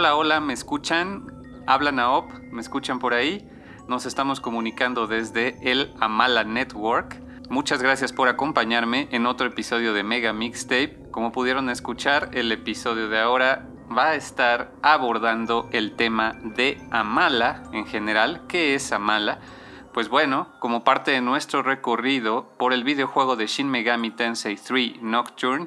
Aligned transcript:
Hola, 0.00 0.16
hola, 0.16 0.40
¿me 0.40 0.54
escuchan? 0.54 1.26
Hablan 1.66 1.98
a 1.98 2.12
OP, 2.12 2.32
¿me 2.52 2.62
escuchan 2.62 3.00
por 3.00 3.12
ahí? 3.12 3.46
Nos 3.86 4.06
estamos 4.06 4.40
comunicando 4.40 5.06
desde 5.06 5.58
el 5.70 5.92
Amala 6.00 6.42
Network. 6.42 7.20
Muchas 7.50 7.82
gracias 7.82 8.10
por 8.10 8.28
acompañarme 8.28 9.08
en 9.10 9.26
otro 9.26 9.46
episodio 9.46 9.92
de 9.92 10.02
Mega 10.02 10.32
Mixtape. 10.32 11.10
Como 11.10 11.32
pudieron 11.32 11.68
escuchar, 11.68 12.30
el 12.32 12.50
episodio 12.50 13.10
de 13.10 13.20
ahora 13.20 13.68
va 13.94 14.06
a 14.06 14.14
estar 14.14 14.72
abordando 14.80 15.68
el 15.70 15.94
tema 15.96 16.32
de 16.44 16.80
Amala 16.90 17.64
en 17.74 17.84
general. 17.84 18.46
¿Qué 18.48 18.74
es 18.74 18.92
Amala? 18.92 19.40
Pues 19.92 20.08
bueno, 20.08 20.48
como 20.60 20.82
parte 20.82 21.10
de 21.10 21.20
nuestro 21.20 21.62
recorrido 21.62 22.54
por 22.56 22.72
el 22.72 22.84
videojuego 22.84 23.36
de 23.36 23.48
Shin 23.48 23.68
Megami 23.68 24.12
Tensei 24.12 24.56
3 24.56 25.02
Nocturne, 25.02 25.66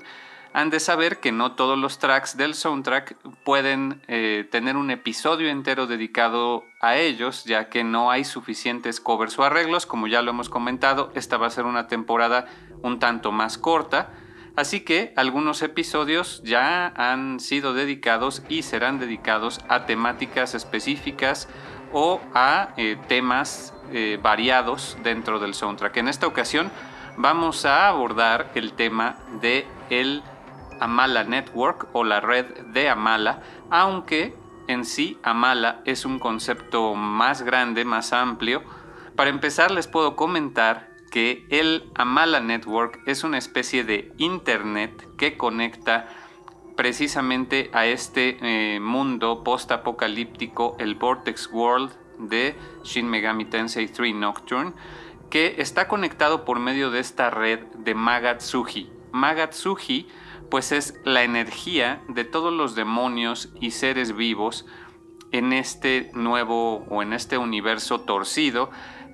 han 0.53 0.69
de 0.69 0.79
saber 0.79 1.19
que 1.19 1.31
no 1.31 1.53
todos 1.53 1.77
los 1.77 1.97
tracks 1.97 2.37
del 2.37 2.53
soundtrack 2.53 3.17
pueden 3.43 4.01
eh, 4.07 4.47
tener 4.51 4.77
un 4.77 4.91
episodio 4.91 5.49
entero 5.49 5.87
dedicado 5.87 6.65
a 6.79 6.95
ellos, 6.95 7.43
ya 7.43 7.69
que 7.69 7.83
no 7.83 8.11
hay 8.11 8.23
suficientes 8.23 9.01
covers 9.01 9.37
o 9.39 9.43
arreglos, 9.43 9.87
como 9.87 10.05
ya 10.05 10.21
lo 10.21 10.29
hemos 10.29 10.49
comentado, 10.49 11.11
esta 11.15 11.37
va 11.37 11.47
a 11.47 11.49
ser 11.49 11.65
una 11.65 11.87
temporada 11.87 12.45
un 12.83 12.99
tanto 12.99 13.31
más 13.31 13.57
corta, 13.57 14.11
así 14.55 14.81
que 14.81 15.11
algunos 15.15 15.63
episodios 15.63 16.43
ya 16.43 16.93
han 16.95 17.39
sido 17.39 17.73
dedicados 17.73 18.43
y 18.47 18.61
serán 18.61 18.99
dedicados 18.99 19.59
a 19.69 19.87
temáticas 19.87 20.53
específicas 20.53 21.49
o 21.91 22.21
a 22.35 22.73
eh, 22.77 22.97
temas 23.07 23.73
eh, 23.91 24.19
variados 24.21 24.97
dentro 25.01 25.39
del 25.39 25.55
soundtrack. 25.55 25.97
En 25.97 26.07
esta 26.07 26.27
ocasión 26.27 26.71
vamos 27.17 27.65
a 27.65 27.87
abordar 27.87 28.51
el 28.53 28.73
tema 28.73 29.17
de 29.41 29.65
el 29.89 30.21
Amala 30.79 31.23
Network 31.23 31.87
o 31.93 32.03
la 32.03 32.19
red 32.19 32.45
de 32.73 32.89
Amala, 32.89 33.41
aunque 33.69 34.35
en 34.67 34.85
sí 34.85 35.17
Amala 35.23 35.81
es 35.85 36.05
un 36.05 36.19
concepto 36.19 36.95
más 36.95 37.41
grande, 37.41 37.85
más 37.85 38.13
amplio. 38.13 38.63
Para 39.15 39.29
empezar 39.29 39.71
les 39.71 39.87
puedo 39.87 40.15
comentar 40.15 40.89
que 41.11 41.45
el 41.49 41.91
Amala 41.95 42.39
Network 42.39 43.01
es 43.05 43.23
una 43.23 43.37
especie 43.37 43.83
de 43.83 44.11
Internet 44.17 45.07
que 45.17 45.37
conecta 45.37 46.07
precisamente 46.75 47.69
a 47.73 47.85
este 47.85 48.37
eh, 48.41 48.79
mundo 48.79 49.43
post-apocalíptico, 49.43 50.75
el 50.79 50.95
Vortex 50.95 51.49
World 51.51 51.91
de 52.17 52.55
Shin 52.83 53.07
Megami 53.07 53.45
Tensei 53.45 53.87
3 53.87 54.15
Nocturne, 54.15 54.73
que 55.29 55.55
está 55.59 55.87
conectado 55.87 56.45
por 56.45 56.59
medio 56.59 56.91
de 56.91 56.99
esta 56.99 57.29
red 57.29 57.59
de 57.77 57.95
Magatsuji. 57.95 58.91
Magatsuji 59.11 60.07
pues 60.53 60.71
es 60.71 60.93
la 61.03 61.23
energía 61.23 62.03
de 62.07 62.25
todos 62.25 62.53
los 62.53 62.75
demonios 62.75 63.51
y 63.59 63.71
seres 63.71 64.15
vivos 64.15 64.67
en 65.31 65.51
este 65.51 66.11
nuevo 66.13 66.85
o 66.91 67.01
en 67.01 67.11
este 67.13 67.39
universo 67.39 68.01
torcido 68.01 68.69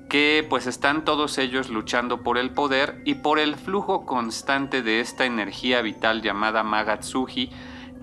que 0.09 0.45
pues 0.49 0.67
están 0.67 1.05
todos 1.05 1.37
ellos 1.37 1.69
luchando 1.69 2.23
por 2.23 2.37
el 2.37 2.49
poder 2.51 3.01
y 3.05 3.15
por 3.15 3.39
el 3.39 3.55
flujo 3.55 4.05
constante 4.05 4.81
de 4.81 4.99
esta 4.99 5.23
energía 5.23 5.81
vital 5.81 6.21
llamada 6.21 6.63
Magatsuji 6.63 7.49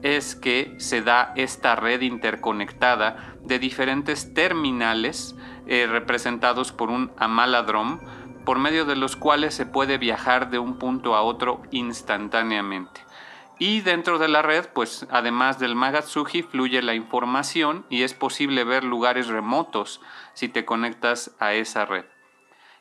es 0.00 0.35
que 0.35 0.75
se 0.79 1.03
da 1.03 1.35
esta 1.37 1.77
red 1.77 2.00
interconectada 2.00 3.37
de 3.43 3.59
diferentes 3.59 4.32
terminales 4.32 5.37
eh, 5.67 5.87
representados 5.87 6.73
por 6.73 6.89
un 6.89 7.12
Amaladrom 7.19 8.00
por 8.47 8.59
medio 8.59 8.87
de 8.87 8.97
los 8.97 9.15
cuales 9.15 9.55
se 9.55 9.67
puede 9.67 9.99
viajar 9.99 10.49
de 10.49 10.59
un 10.59 10.79
punto 10.79 11.15
a 11.15 11.21
otro 11.21 11.61
instantáneamente. 11.71 13.06
Y 13.58 13.81
dentro 13.81 14.19
de 14.19 14.29
la 14.29 14.43
red, 14.43 14.67
pues 14.75 15.06
además 15.11 15.58
del 15.58 15.75
Magatsuji, 15.75 16.43
fluye 16.43 16.82
la 16.82 16.94
información 16.94 17.87
y 17.88 18.03
es 18.03 18.12
posible 18.12 18.64
ver 18.64 18.85
lugares 18.85 19.29
remotos 19.29 20.03
si 20.35 20.49
te 20.49 20.67
conectas 20.67 21.35
a 21.38 21.55
esa 21.55 21.87
red. 21.87 22.05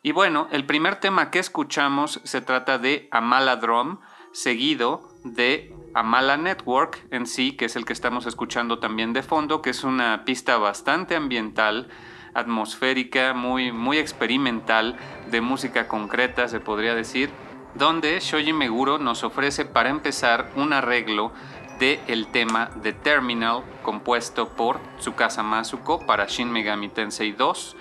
Y 0.03 0.11
bueno, 0.11 0.47
el 0.51 0.65
primer 0.65 0.97
tema 0.97 1.31
que 1.31 1.39
escuchamos 1.39 2.19
se 2.25 2.41
trata 2.41 2.77
de 2.77 3.07
Amala 3.11 3.55
Drum, 3.55 3.99
seguido 4.33 5.09
de 5.23 5.73
Amala 5.93 6.35
Network 6.35 7.07
en 7.09 7.25
sí, 7.25 7.53
que 7.53 7.65
es 7.65 7.77
el 7.77 7.85
que 7.85 7.93
estamos 7.93 8.25
escuchando 8.25 8.79
también 8.79 9.13
de 9.13 9.23
fondo, 9.23 9.61
que 9.61 9.69
es 9.69 9.85
una 9.85 10.25
pista 10.25 10.57
bastante 10.57 11.15
ambiental, 11.15 11.87
atmosférica, 12.33 13.33
muy, 13.33 13.71
muy 13.71 13.97
experimental, 13.97 14.97
de 15.31 15.39
música 15.39 15.87
concreta, 15.87 16.49
se 16.49 16.59
podría 16.59 16.93
decir 16.95 17.31
donde 17.75 18.19
Shoji 18.19 18.53
Meguro 18.53 18.97
nos 18.97 19.23
ofrece 19.23 19.65
para 19.65 19.89
empezar 19.89 20.51
un 20.55 20.73
arreglo 20.73 21.31
del 21.79 21.99
el 22.07 22.27
tema 22.27 22.71
de 22.81 22.93
Terminal 22.93 23.63
compuesto 23.83 24.49
por 24.49 24.79
Tsukasa 24.97 25.43
Masuko 25.43 26.05
para 26.05 26.25
Shin 26.25 26.51
Megami 26.51 26.87
Tensei 26.87 27.33
2 27.33 27.75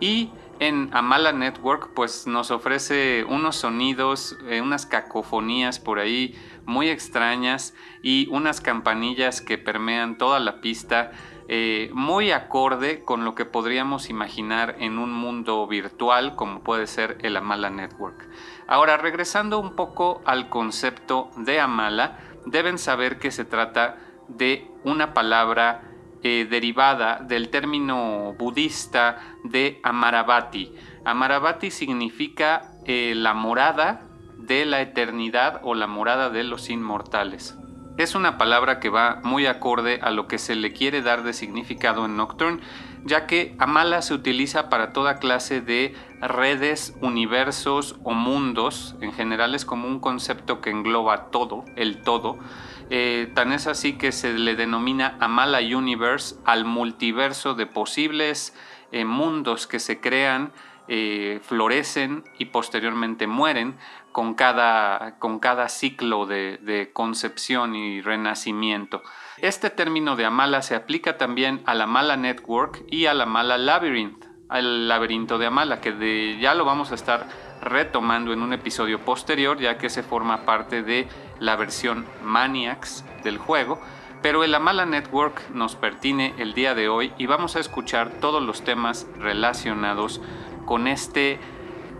y 0.00 0.30
en 0.60 0.88
Amala 0.92 1.32
Network 1.32 1.92
pues 1.94 2.26
nos 2.26 2.50
ofrece 2.50 3.24
unos 3.24 3.56
sonidos, 3.56 4.38
eh, 4.48 4.60
unas 4.60 4.86
cacofonías 4.86 5.78
por 5.78 5.98
ahí 5.98 6.34
muy 6.64 6.88
extrañas 6.88 7.74
y 8.02 8.28
unas 8.30 8.60
campanillas 8.60 9.40
que 9.40 9.58
permean 9.58 10.16
toda 10.16 10.38
la 10.40 10.60
pista 10.60 11.12
eh, 11.48 11.90
muy 11.92 12.30
acorde 12.30 13.04
con 13.04 13.24
lo 13.24 13.34
que 13.34 13.44
podríamos 13.44 14.08
imaginar 14.08 14.76
en 14.78 14.98
un 14.98 15.12
mundo 15.12 15.66
virtual 15.66 16.36
como 16.36 16.62
puede 16.62 16.86
ser 16.86 17.18
el 17.22 17.36
Amala 17.36 17.68
Network. 17.68 18.26
Ahora 18.66 18.96
regresando 18.96 19.58
un 19.58 19.74
poco 19.76 20.22
al 20.24 20.48
concepto 20.48 21.30
de 21.36 21.60
Amala, 21.60 22.18
deben 22.46 22.78
saber 22.78 23.18
que 23.18 23.30
se 23.30 23.44
trata 23.44 23.98
de 24.28 24.70
una 24.84 25.12
palabra 25.12 25.82
eh, 26.22 26.46
derivada 26.48 27.18
del 27.20 27.50
término 27.50 28.34
budista 28.38 29.18
de 29.42 29.80
Amaravati. 29.82 30.74
Amaravati 31.04 31.70
significa 31.70 32.72
eh, 32.86 33.12
la 33.14 33.34
morada 33.34 34.08
de 34.38 34.64
la 34.64 34.80
eternidad 34.80 35.60
o 35.62 35.74
la 35.74 35.86
morada 35.86 36.30
de 36.30 36.44
los 36.44 36.70
inmortales. 36.70 37.58
Es 37.96 38.14
una 38.14 38.38
palabra 38.38 38.80
que 38.80 38.88
va 38.88 39.20
muy 39.22 39.46
acorde 39.46 40.00
a 40.02 40.10
lo 40.10 40.26
que 40.26 40.38
se 40.38 40.56
le 40.56 40.72
quiere 40.72 41.02
dar 41.02 41.22
de 41.22 41.32
significado 41.32 42.06
en 42.06 42.16
Nocturne, 42.16 42.60
ya 43.04 43.26
que 43.26 43.54
Amala 43.58 44.02
se 44.02 44.14
utiliza 44.14 44.68
para 44.68 44.92
toda 44.92 45.18
clase 45.18 45.60
de 45.60 45.94
redes, 46.20 46.94
universos 47.00 47.96
o 48.02 48.12
mundos. 48.12 48.96
En 49.00 49.12
general 49.12 49.54
es 49.54 49.64
como 49.64 49.88
un 49.88 50.00
concepto 50.00 50.60
que 50.60 50.70
engloba 50.70 51.30
todo, 51.30 51.64
el 51.76 52.02
todo. 52.02 52.38
Eh, 52.90 53.30
tan 53.34 53.52
es 53.52 53.66
así 53.66 53.94
que 53.94 54.12
se 54.12 54.32
le 54.34 54.56
denomina 54.56 55.16
Amala 55.20 55.60
Universe 55.60 56.36
al 56.44 56.64
multiverso 56.64 57.54
de 57.54 57.66
posibles 57.66 58.54
eh, 58.92 59.04
mundos 59.04 59.66
que 59.66 59.80
se 59.80 60.00
crean, 60.00 60.52
eh, 60.86 61.40
florecen 61.42 62.24
y 62.38 62.46
posteriormente 62.46 63.26
mueren 63.26 63.76
con 64.12 64.34
cada, 64.34 65.18
con 65.18 65.40
cada 65.40 65.68
ciclo 65.68 66.26
de, 66.26 66.58
de, 66.58 66.92
concepción 66.92 67.74
y 67.74 68.02
renacimiento. 68.02 69.02
Este 69.38 69.68
término 69.68 70.14
de 70.14 70.24
Amala 70.24 70.62
se 70.62 70.76
aplica 70.76 71.18
también 71.18 71.60
a 71.66 71.74
la 71.74 71.84
Amala 71.84 72.16
Network 72.16 72.84
y 72.88 73.06
a 73.06 73.14
la 73.14 73.24
Amala 73.24 73.58
Labyrinth, 73.58 74.24
al 74.48 74.86
laberinto 74.86 75.38
de 75.38 75.46
Amala, 75.46 75.80
que 75.80 76.38
ya 76.38 76.54
lo 76.54 76.64
vamos 76.64 76.92
a 76.92 76.94
estar 76.94 77.26
retomando 77.60 78.32
en 78.32 78.42
un 78.42 78.52
episodio 78.52 79.00
posterior, 79.00 79.58
ya 79.58 79.76
que 79.76 79.90
se 79.90 80.04
forma 80.04 80.44
parte 80.44 80.84
de 80.84 81.08
la 81.40 81.56
versión 81.56 82.06
Maniacs 82.22 83.04
del 83.24 83.38
juego. 83.38 83.80
Pero 84.22 84.44
el 84.44 84.54
Amala 84.54 84.86
Network 84.86 85.50
nos 85.50 85.74
pertine 85.74 86.34
el 86.38 86.54
día 86.54 86.76
de 86.76 86.88
hoy 86.88 87.12
y 87.18 87.26
vamos 87.26 87.56
a 87.56 87.60
escuchar 87.60 88.10
todos 88.20 88.40
los 88.40 88.62
temas 88.62 89.08
relacionados 89.18 90.20
con 90.64 90.86
este, 90.86 91.40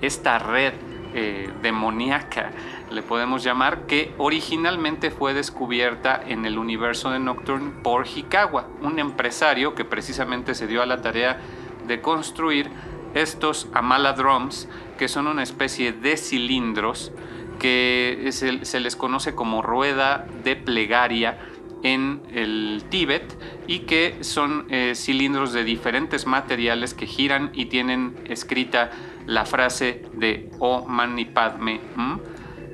esta 0.01 0.39
red 0.39 0.75
eh, 1.17 1.53
demoníaca, 1.63 2.51
le 2.95 3.03
podemos 3.03 3.43
llamar, 3.43 3.87
que 3.87 4.15
originalmente 4.19 5.11
fue 5.11 5.35
descubierta 5.35 6.21
en 6.27 6.45
el 6.47 6.59
universo 6.59 7.11
de 7.11 7.19
Nocturne 7.19 7.73
por 7.83 8.07
Hikawa, 8.07 8.69
un 8.83 8.99
empresario 8.99 9.75
que 9.75 9.85
precisamente 9.85 10.55
se 10.55 10.67
dio 10.67 10.83
a 10.83 10.87
la 10.87 11.03
tarea 11.03 11.39
de 11.87 12.01
construir 12.01 12.71
estos 13.15 13.69
Amala 13.73 14.13
Drums, 14.13 14.69
que 14.99 15.09
son 15.09 15.27
una 15.27 15.43
especie 15.43 15.93
de 15.93 16.17
cilindros 16.17 17.13
que 17.59 18.29
se, 18.31 18.81
les 18.81 18.97
conoce 18.97 19.35
como 19.35 19.63
rueda 19.63 20.27
de 20.43 20.57
plegaria 20.57 21.39
en 21.83 22.23
el 22.33 22.85
Tíbet 22.89 23.37
y 23.67 23.81
que 23.81 24.17
son 24.23 24.67
eh, 24.71 24.95
cilindros 24.95 25.53
de 25.53 25.65
diferentes 25.65 26.27
materiales 26.27 26.95
que 26.95 27.07
giran 27.07 27.51
y 27.55 27.67
tienen 27.67 28.17
escrita 28.25 28.91
la 29.27 29.45
frase 29.45 30.05
de 30.15 30.51
O 30.59 30.87
Mani 30.87 31.27
Padme, 31.27 31.81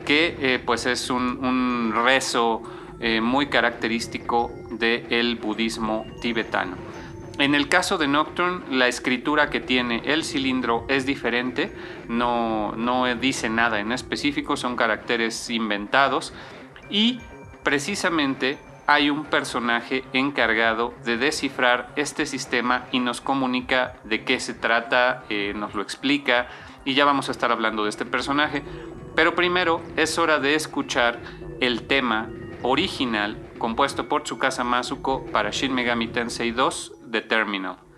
que 0.05 0.37
eh, 0.41 0.58
pues 0.64 0.87
es 0.87 1.11
un, 1.11 1.93
rezo 2.05 2.62
eh, 3.00 3.20
muy 3.20 3.47
característico 3.47 4.50
del 4.70 5.37
budismo 5.37 6.05
tibetano. 6.20 6.76
En 7.38 7.55
el 7.55 7.69
caso 7.69 7.97
de 7.97 8.06
Nocturne, 8.06 8.61
la 8.70 8.87
escritura 8.87 9.49
que 9.49 9.61
tiene 9.61 10.02
el 10.05 10.25
cilindro 10.25 10.85
es 10.88 11.06
diferente, 11.06 11.73
no, 12.06 12.73
no 12.76 13.06
dice 13.17 13.49
nada 13.49 13.81
en 13.81 13.93
específico, 13.93 14.58
son 14.58 14.76
caracteres 14.76 15.49
inventados 15.49 16.35
y 16.91 17.19
precisamente 17.62 18.58
hay 18.91 19.08
un 19.08 19.25
personaje 19.25 20.03
encargado 20.12 20.94
de 21.05 21.17
descifrar 21.17 21.93
este 21.94 22.26
sistema 22.26 22.87
y 22.91 22.99
nos 22.99 23.20
comunica 23.20 23.94
de 24.03 24.25
qué 24.25 24.41
se 24.41 24.53
trata, 24.53 25.23
eh, 25.31 25.53
nos 25.55 25.76
lo 25.76 25.82
explica 25.82 26.49
y 26.85 26.94
ya 26.94 27.05
vamos 27.05 27.29
a 27.29 27.32
estar 27.32 27.53
hablando 27.53 27.85
de 27.85 27.91
este 27.91 28.05
personaje. 28.05 28.64
Pero 29.14 29.34
primero 29.34 29.82
es 29.96 30.18
hora 30.18 30.38
de 30.38 30.54
escuchar 30.54 31.20
el 31.60 31.86
tema 31.86 32.30
original 32.62 33.36
compuesto 33.58 34.08
por 34.08 34.22
Tsukasa 34.22 34.64
Masuko 34.64 35.26
para 35.26 35.50
Shin 35.50 35.74
Megami 35.74 36.08
Tensei 36.08 36.52
2 36.52 36.92
The 37.10 37.20
Terminal. 37.22 37.89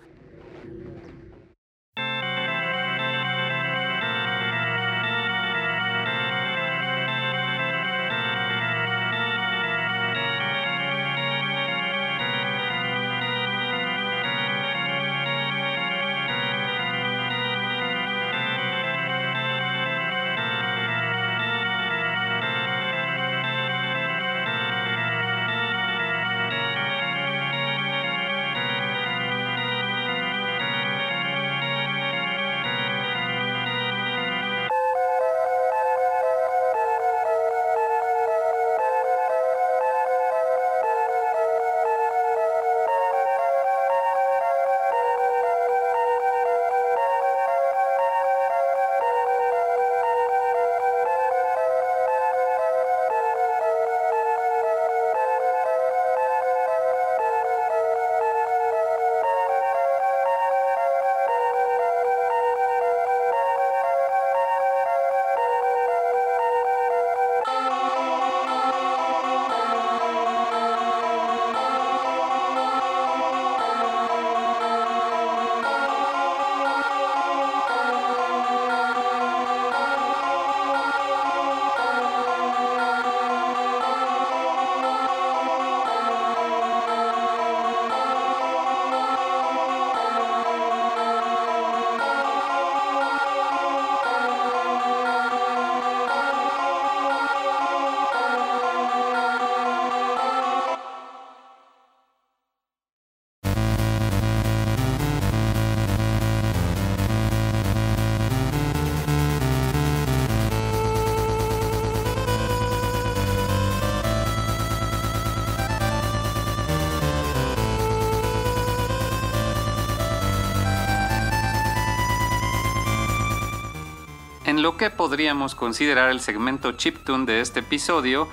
Lo 124.63 124.77
que 124.77 124.89
podríamos 124.89 125.55
considerar 125.55 126.09
el 126.09 126.21
segmento 126.21 126.71
chiptune 126.71 127.25
de 127.25 127.41
este 127.41 127.59
episodio, 127.59 128.29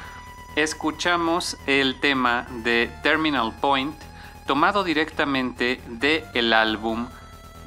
escuchamos 0.54 1.56
el 1.66 1.98
tema 1.98 2.46
de 2.62 2.88
Terminal 3.02 3.52
Point 3.60 3.96
tomado 4.46 4.84
directamente 4.84 5.80
de 5.88 6.24
el 6.34 6.52
álbum 6.52 7.08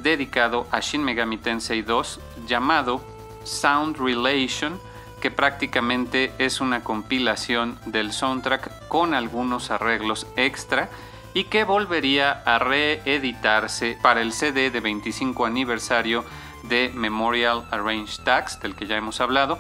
dedicado 0.02 0.66
a 0.72 0.80
Shin 0.80 1.04
Megami 1.04 1.40
Tensei 1.40 1.82
2 1.82 2.22
llamado 2.48 3.04
Sound 3.44 3.98
Relation, 3.98 4.80
que 5.20 5.30
prácticamente 5.30 6.32
es 6.38 6.62
una 6.62 6.86
compilación 6.86 7.78
del 7.86 8.14
soundtrack 8.14 8.88
con 8.88 9.14
algunos 9.14 9.72
arreglos 9.72 10.26
extra 10.38 10.88
y 11.34 11.46
que 11.46 11.66
volvería 11.66 12.32
a 12.46 12.60
reeditarse 12.60 13.98
para 14.02 14.22
el 14.22 14.32
CD 14.32 14.72
de 14.72 14.80
25 14.80 15.46
aniversario 15.46 16.24
de 16.64 16.92
Memorial 16.94 17.66
Arranged 17.72 18.24
Tax, 18.24 18.60
del 18.60 18.76
que 18.76 18.88
ya 18.88 18.98
hemos 18.98 19.22
hablado. 19.22 19.58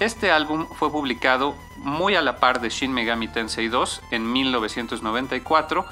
Este 0.00 0.30
álbum 0.30 0.66
fue 0.78 0.90
publicado 0.90 1.54
muy 1.76 2.14
a 2.14 2.22
la 2.22 2.36
par 2.36 2.60
de 2.60 2.70
Shin 2.70 2.92
Megami 2.92 3.28
Tensei 3.28 3.68
2 3.68 4.02
en 4.10 4.32
1994 4.32 5.84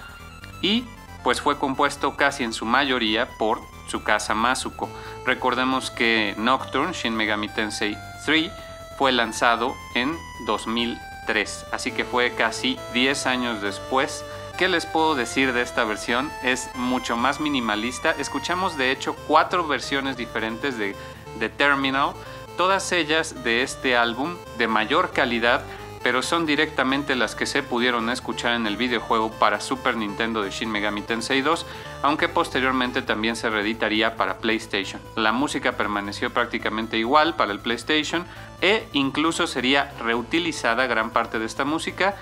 y 0.62 0.84
pues 1.22 1.40
fue 1.40 1.58
compuesto 1.58 2.16
casi 2.16 2.44
en 2.44 2.54
su 2.54 2.64
mayoría 2.64 3.28
por 3.38 3.60
Tsukasa 3.86 4.34
Masuko. 4.34 4.88
Recordemos 5.26 5.90
que 5.90 6.34
Nocturne 6.38 6.92
Shin 6.92 7.14
Megami 7.14 7.48
Tensei 7.48 7.96
3 8.24 8.50
fue 8.96 9.12
lanzado 9.12 9.74
en 9.94 10.16
2003, 10.46 11.66
así 11.72 11.92
que 11.92 12.04
fue 12.04 12.34
casi 12.34 12.78
10 12.94 13.26
años 13.26 13.60
después. 13.62 14.24
¿Qué 14.58 14.68
les 14.68 14.86
puedo 14.86 15.14
decir 15.14 15.52
de 15.52 15.62
esta 15.62 15.84
versión? 15.84 16.32
Es 16.42 16.68
mucho 16.74 17.16
más 17.16 17.38
minimalista. 17.38 18.10
Escuchamos 18.10 18.76
de 18.76 18.90
hecho 18.90 19.14
cuatro 19.28 19.68
versiones 19.68 20.16
diferentes 20.16 20.76
de, 20.76 20.96
de 21.38 21.48
Terminal, 21.48 22.10
todas 22.56 22.90
ellas 22.90 23.44
de 23.44 23.62
este 23.62 23.96
álbum 23.96 24.34
de 24.58 24.66
mayor 24.66 25.12
calidad 25.12 25.62
pero 26.02 26.22
son 26.22 26.46
directamente 26.46 27.16
las 27.16 27.34
que 27.34 27.44
se 27.44 27.62
pudieron 27.62 28.08
escuchar 28.08 28.54
en 28.54 28.66
el 28.66 28.76
videojuego 28.76 29.30
para 29.32 29.60
Super 29.60 29.96
Nintendo 29.96 30.42
de 30.42 30.50
Shin 30.50 30.70
Megami 30.70 31.02
Tensei 31.02 31.42
2, 31.42 31.66
aunque 32.02 32.28
posteriormente 32.28 33.02
también 33.02 33.34
se 33.36 33.50
reeditaría 33.50 34.16
para 34.16 34.38
PlayStation. 34.38 35.02
La 35.16 35.32
música 35.32 35.72
permaneció 35.72 36.32
prácticamente 36.32 36.98
igual 36.98 37.34
para 37.34 37.52
el 37.52 37.58
PlayStation 37.58 38.24
e 38.60 38.86
incluso 38.92 39.46
sería 39.46 39.92
reutilizada 40.00 40.86
gran 40.86 41.10
parte 41.10 41.38
de 41.38 41.46
esta 41.46 41.64
música 41.64 42.16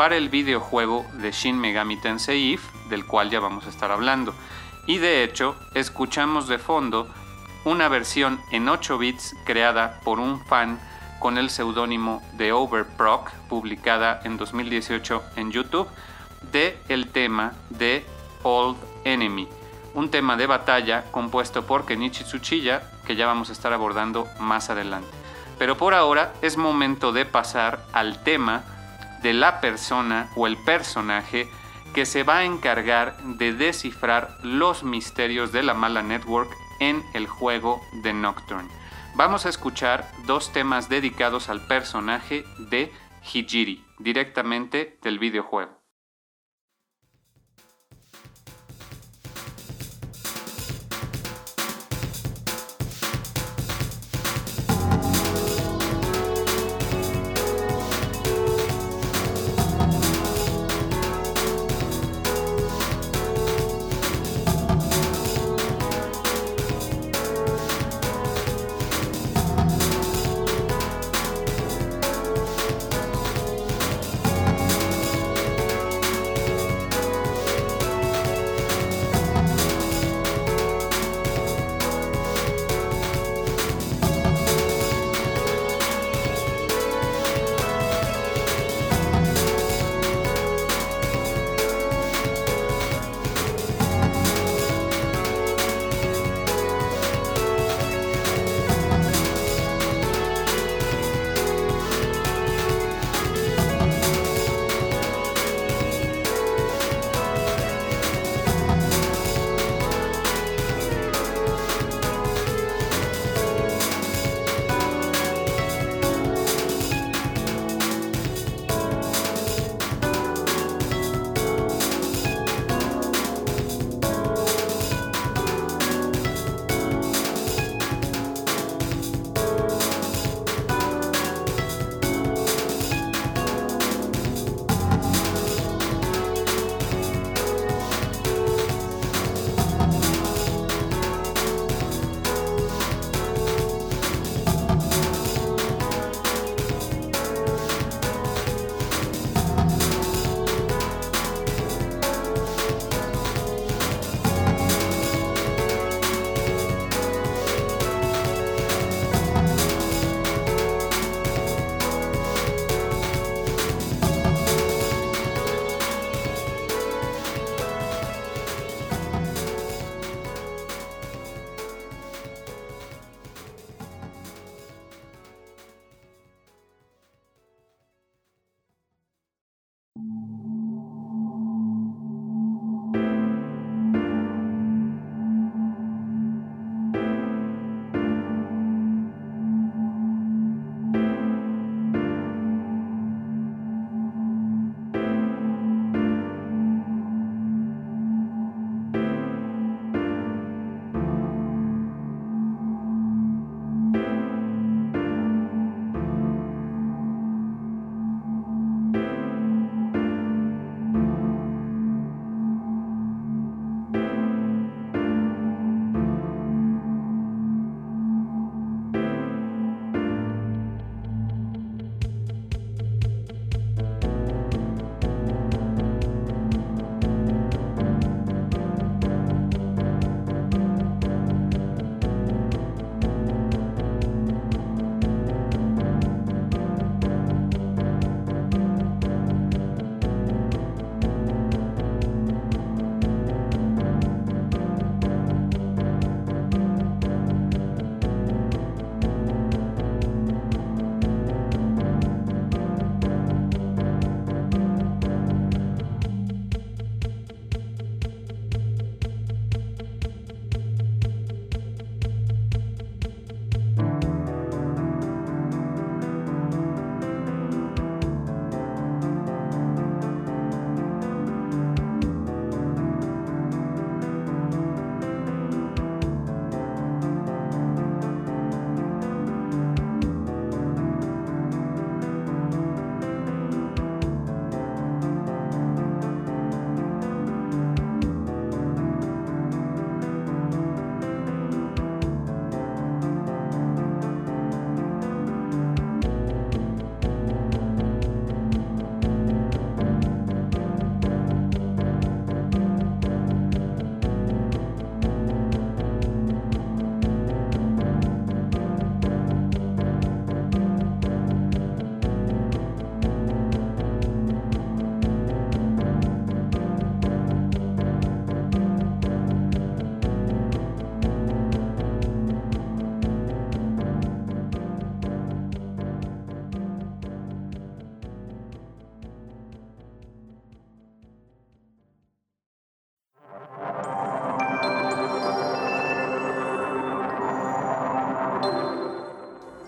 para 0.00 0.16
el 0.16 0.30
videojuego 0.30 1.04
de 1.12 1.30
Shin 1.30 1.58
Megami 1.58 1.98
Tensei 1.98 2.54
If, 2.54 2.62
del 2.88 3.04
cual 3.04 3.28
ya 3.28 3.38
vamos 3.38 3.66
a 3.66 3.68
estar 3.68 3.92
hablando. 3.92 4.34
Y 4.86 4.96
de 4.96 5.22
hecho, 5.22 5.56
escuchamos 5.74 6.48
de 6.48 6.56
fondo 6.56 7.06
una 7.66 7.86
versión 7.88 8.40
en 8.50 8.70
8 8.70 8.96
bits 8.96 9.36
creada 9.44 10.00
por 10.02 10.18
un 10.18 10.42
fan 10.46 10.80
con 11.18 11.36
el 11.36 11.50
seudónimo 11.50 12.22
de 12.32 12.50
Overproc, 12.50 13.30
publicada 13.50 14.22
en 14.24 14.38
2018 14.38 15.22
en 15.36 15.52
YouTube, 15.52 15.86
de 16.50 16.78
el 16.88 17.08
tema 17.08 17.52
de 17.68 18.02
Old 18.42 18.78
Enemy, 19.04 19.48
un 19.92 20.10
tema 20.10 20.38
de 20.38 20.46
batalla 20.46 21.04
compuesto 21.10 21.66
por 21.66 21.84
Kenichi 21.84 22.24
Tsuchiya 22.24 22.90
que 23.06 23.16
ya 23.16 23.26
vamos 23.26 23.50
a 23.50 23.52
estar 23.52 23.74
abordando 23.74 24.26
más 24.38 24.70
adelante. 24.70 25.10
Pero 25.58 25.76
por 25.76 25.92
ahora 25.92 26.32
es 26.40 26.56
momento 26.56 27.12
de 27.12 27.26
pasar 27.26 27.84
al 27.92 28.24
tema 28.24 28.64
de 29.22 29.32
la 29.32 29.60
persona 29.60 30.28
o 30.36 30.46
el 30.46 30.56
personaje 30.64 31.48
que 31.94 32.06
se 32.06 32.22
va 32.22 32.38
a 32.38 32.44
encargar 32.44 33.16
de 33.38 33.52
descifrar 33.52 34.38
los 34.42 34.84
misterios 34.84 35.52
de 35.52 35.62
la 35.62 35.74
mala 35.74 36.02
network 36.02 36.50
en 36.78 37.02
el 37.14 37.26
juego 37.26 37.80
de 38.02 38.12
Nocturne 38.12 38.80
vamos 39.14 39.46
a 39.46 39.48
escuchar 39.48 40.10
dos 40.26 40.52
temas 40.52 40.88
dedicados 40.88 41.48
al 41.48 41.66
personaje 41.66 42.44
de 42.70 42.92
Hijiri, 43.22 43.84
directamente 43.98 44.98
del 45.02 45.18
videojuego. 45.18 45.79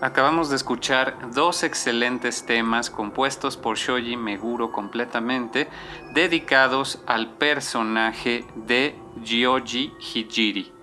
Acabamos 0.03 0.49
de 0.49 0.57
escuchar 0.57 1.31
dos 1.33 1.63
excelentes 1.63 2.45
temas 2.45 2.89
compuestos 2.89 3.55
por 3.55 3.77
Shoji 3.77 4.17
Meguro 4.17 4.73
completamente, 4.73 5.69
dedicados 6.13 7.01
al 7.07 7.37
personaje 7.37 8.43
de 8.55 8.95
Gyoji 9.23 9.93
Hijiri. 10.13 10.73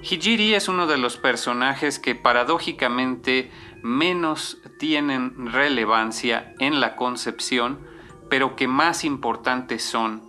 Hijiri 0.00 0.54
es 0.54 0.68
uno 0.68 0.86
de 0.86 0.96
los 0.96 1.18
personajes 1.18 1.98
que 1.98 2.14
paradójicamente 2.14 3.50
menos 3.82 4.56
tienen 4.78 5.52
relevancia 5.52 6.54
en 6.58 6.80
la 6.80 6.96
concepción, 6.96 7.86
pero 8.30 8.56
que 8.56 8.66
más 8.66 9.04
importantes 9.04 9.82
son 9.82 10.22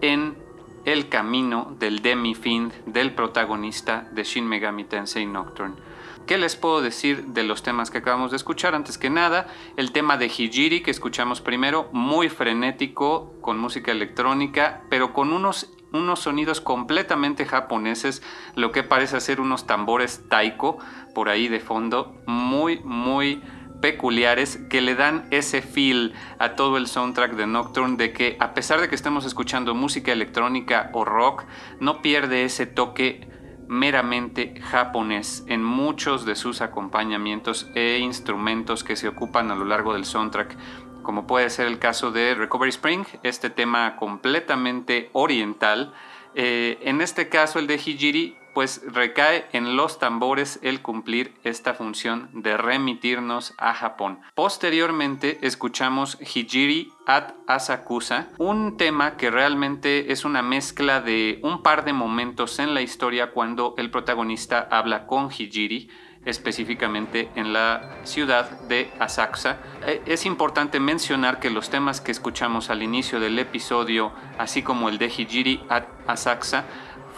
en 0.00 0.38
el 0.84 1.08
camino 1.08 1.74
del 1.80 2.02
demi-fiend 2.02 2.72
del 2.86 3.14
protagonista 3.14 4.08
de 4.12 4.22
Shin 4.22 4.46
Megami 4.46 4.84
Tensei 4.84 5.26
Nocturne. 5.26 5.88
¿Qué 6.26 6.36
les 6.36 6.56
puedo 6.56 6.82
decir 6.82 7.24
de 7.28 7.42
los 7.42 7.62
temas 7.62 7.90
que 7.90 7.98
acabamos 7.98 8.30
de 8.30 8.36
escuchar? 8.36 8.74
Antes 8.74 8.98
que 8.98 9.08
nada, 9.08 9.46
el 9.76 9.92
tema 9.92 10.18
de 10.18 10.26
Hijiri 10.26 10.82
que 10.82 10.90
escuchamos 10.90 11.40
primero, 11.40 11.88
muy 11.92 12.28
frenético, 12.28 13.32
con 13.40 13.58
música 13.58 13.92
electrónica, 13.92 14.82
pero 14.90 15.14
con 15.14 15.32
unos, 15.32 15.72
unos 15.92 16.20
sonidos 16.20 16.60
completamente 16.60 17.46
japoneses, 17.46 18.22
lo 18.54 18.72
que 18.72 18.82
parece 18.82 19.20
ser 19.20 19.40
unos 19.40 19.66
tambores 19.66 20.28
taiko 20.28 20.78
por 21.14 21.30
ahí 21.30 21.48
de 21.48 21.60
fondo, 21.60 22.14
muy, 22.26 22.80
muy 22.80 23.42
peculiares 23.80 24.58
que 24.68 24.80
le 24.80 24.94
dan 24.94 25.26
ese 25.30 25.62
feel 25.62 26.12
a 26.38 26.56
todo 26.56 26.76
el 26.76 26.88
soundtrack 26.88 27.36
de 27.36 27.46
Nocturne 27.46 27.96
de 27.96 28.12
que 28.12 28.36
a 28.40 28.54
pesar 28.54 28.80
de 28.80 28.88
que 28.88 28.94
estemos 28.94 29.24
escuchando 29.24 29.74
música 29.74 30.12
electrónica 30.12 30.90
o 30.92 31.04
rock, 31.04 31.44
no 31.80 32.02
pierde 32.02 32.44
ese 32.44 32.66
toque 32.66 33.28
meramente 33.68 34.60
japonés 34.60 35.44
en 35.46 35.62
muchos 35.62 36.24
de 36.24 36.34
sus 36.34 36.60
acompañamientos 36.60 37.70
e 37.74 37.98
instrumentos 37.98 38.82
que 38.82 38.96
se 38.96 39.08
ocupan 39.08 39.50
a 39.50 39.54
lo 39.54 39.64
largo 39.64 39.92
del 39.92 40.04
soundtrack, 40.04 40.56
como 41.02 41.26
puede 41.26 41.50
ser 41.50 41.66
el 41.66 41.78
caso 41.78 42.10
de 42.10 42.34
Recovery 42.34 42.70
Spring, 42.70 43.04
este 43.22 43.50
tema 43.50 43.96
completamente 43.96 45.10
oriental. 45.12 45.92
Eh, 46.34 46.78
en 46.82 47.00
este 47.00 47.28
caso 47.28 47.58
el 47.58 47.66
de 47.66 47.76
Hijiri 47.76 48.36
pues 48.54 48.82
recae 48.86 49.46
en 49.52 49.76
los 49.76 49.98
tambores 49.98 50.58
el 50.62 50.82
cumplir 50.82 51.34
esta 51.44 51.74
función 51.74 52.30
de 52.32 52.56
remitirnos 52.56 53.54
a 53.58 53.74
Japón. 53.74 54.20
Posteriormente 54.34 55.38
escuchamos 55.42 56.18
Hijiri 56.20 56.92
at 57.06 57.32
Asakusa, 57.46 58.28
un 58.38 58.76
tema 58.76 59.16
que 59.16 59.30
realmente 59.30 60.12
es 60.12 60.24
una 60.24 60.42
mezcla 60.42 61.00
de 61.00 61.40
un 61.42 61.62
par 61.62 61.84
de 61.84 61.92
momentos 61.92 62.58
en 62.58 62.74
la 62.74 62.82
historia 62.82 63.30
cuando 63.30 63.74
el 63.78 63.90
protagonista 63.90 64.68
habla 64.70 65.06
con 65.06 65.30
Hijiri 65.30 65.90
específicamente 66.24 67.30
en 67.36 67.52
la 67.52 68.00
ciudad 68.04 68.50
de 68.68 68.90
Asakusa. 68.98 69.58
Eh, 69.86 70.02
es 70.06 70.26
importante 70.26 70.80
mencionar 70.80 71.40
que 71.40 71.50
los 71.50 71.70
temas 71.70 72.00
que 72.00 72.12
escuchamos 72.12 72.70
al 72.70 72.82
inicio 72.82 73.20
del 73.20 73.38
episodio, 73.38 74.12
así 74.38 74.62
como 74.62 74.88
el 74.88 74.98
de 74.98 75.06
Hijiri 75.06 75.62
at 75.68 75.84
Asakusa, 76.06 76.64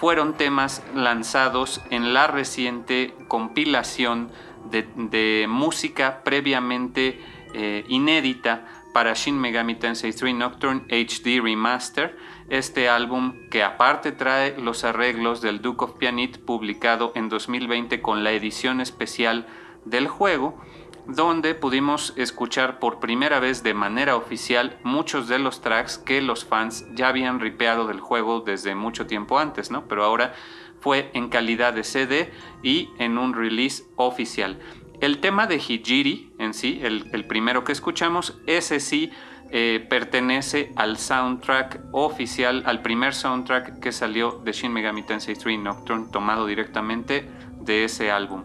fueron 0.01 0.33
temas 0.33 0.83
lanzados 0.95 1.83
en 1.91 2.15
la 2.15 2.27
reciente 2.27 3.15
compilación 3.29 4.31
de, 4.71 5.47
música 5.47 6.23
previamente 6.25 7.21
eh, 7.53 7.85
inédita 7.87 8.67
para 8.95 9.13
Shin 9.13 9.39
Megami 9.39 9.75
Tensei 9.75 10.15
3 10.15 10.35
Nocturne 10.35 10.85
HD 10.89 11.43
Remaster, 11.43 12.17
este 12.49 12.89
álbum 12.89 13.35
que 13.51 13.63
aparte 13.63 14.11
trae 14.11 14.57
los 14.59 14.85
arreglos 14.85 15.43
del 15.43 15.61
Duke 15.61 15.85
of 15.85 15.93
Pianit 15.99 16.39
publicado 16.39 17.13
en 17.15 17.29
2020 17.29 18.01
con 18.01 18.25
la 18.25 18.33
edición 18.33 18.81
especial 18.81 19.47
del 19.85 20.09
juego 20.09 20.59
donde 21.07 21.55
pudimos 21.55 22.13
escuchar 22.17 22.79
por 22.79 23.01
primera 23.01 23.41
vez 23.41 23.63
de 23.63 23.75
manera 23.75 24.17
oficial 24.17 24.79
muchos 24.83 25.29
de 25.29 25.39
los 25.39 25.61
tracks 25.61 25.99
que 25.99 26.21
los 26.21 26.45
fans 26.45 26.87
ya 26.95 27.09
habían 27.09 27.41
ripeado 27.41 27.87
del 27.87 28.01
juego 28.01 28.41
desde 28.41 28.75
mucho 28.75 29.07
tiempo 29.07 29.39
antes, 29.39 29.71
¿no? 29.71 29.87
Pero 29.89 30.05
ahora 30.05 30.35
fue 30.81 31.11
en 31.15 31.29
calidad 31.29 31.73
de 31.73 31.85
CD 31.85 32.33
y 32.63 32.91
en 32.99 33.19
un 33.19 33.35
release 33.35 33.85
oficial. 33.97 34.59
El 35.01 35.21
tema 35.21 35.47
de 35.47 35.57
Hijiri 35.57 36.33
en 36.39 36.53
sí, 36.53 36.81
el, 36.83 37.25
primero 37.27 37.65
que 37.65 37.73
escuchamos, 37.73 38.39
ese 38.47 38.81
sí 38.81 39.11
eh, 39.51 39.85
pertenece 39.89 40.73
al 40.77 40.99
soundtrack 40.99 41.81
oficial, 41.93 42.63
al 42.67 42.83
primer 42.83 43.15
soundtrack 43.15 43.81
que 43.81 43.93
salió 43.93 44.41
de 44.45 44.53
Shin 44.53 44.73
Megami 44.73 45.03
Tensei 45.03 45.35
3 45.35 45.59
Nocturne, 45.59 46.09
tomado 46.13 46.47
directamente 46.47 47.29
de 47.61 47.85
ese 47.85 48.11
álbum. 48.11 48.45